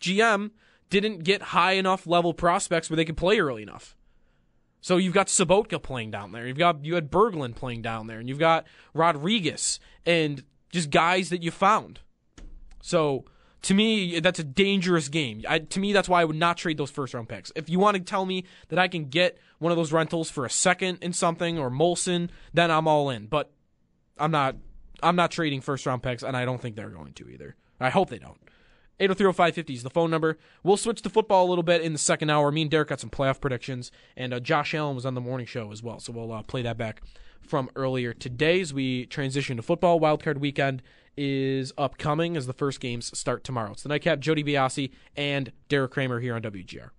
[0.00, 0.50] GM
[0.90, 3.96] didn't get high enough level prospects where they could play early enough.
[4.80, 6.46] So you've got Sobotka playing down there.
[6.46, 11.30] You've got you had Berglund playing down there, and you've got Rodrigues and just guys
[11.30, 12.00] that you found.
[12.82, 13.24] So
[13.64, 15.42] to me, that's a dangerous game.
[15.48, 17.50] I, to me, that's why I would not trade those first round picks.
[17.56, 20.44] If you want to tell me that I can get one of those rentals for
[20.44, 23.26] a second in something or Moulson, then I'm all in.
[23.26, 23.50] But
[24.18, 24.56] I'm not.
[25.02, 27.56] I'm not trading first round picks, and I don't think they're going to either.
[27.80, 28.38] I hope they don't.
[29.00, 30.38] 8030550 is the phone number.
[30.62, 32.52] We'll switch to football a little bit in the second hour.
[32.52, 35.46] Me and Derek got some playoff predictions, and uh, Josh Allen was on the morning
[35.46, 37.02] show as well, so we'll uh, play that back
[37.46, 38.72] from earlier today's.
[38.74, 40.00] we transition to football.
[40.00, 40.82] Wildcard weekend
[41.16, 43.72] is upcoming as the first games start tomorrow.
[43.72, 46.90] It's the Nightcap, Joe DiBiase, and Derek Kramer here on WGR.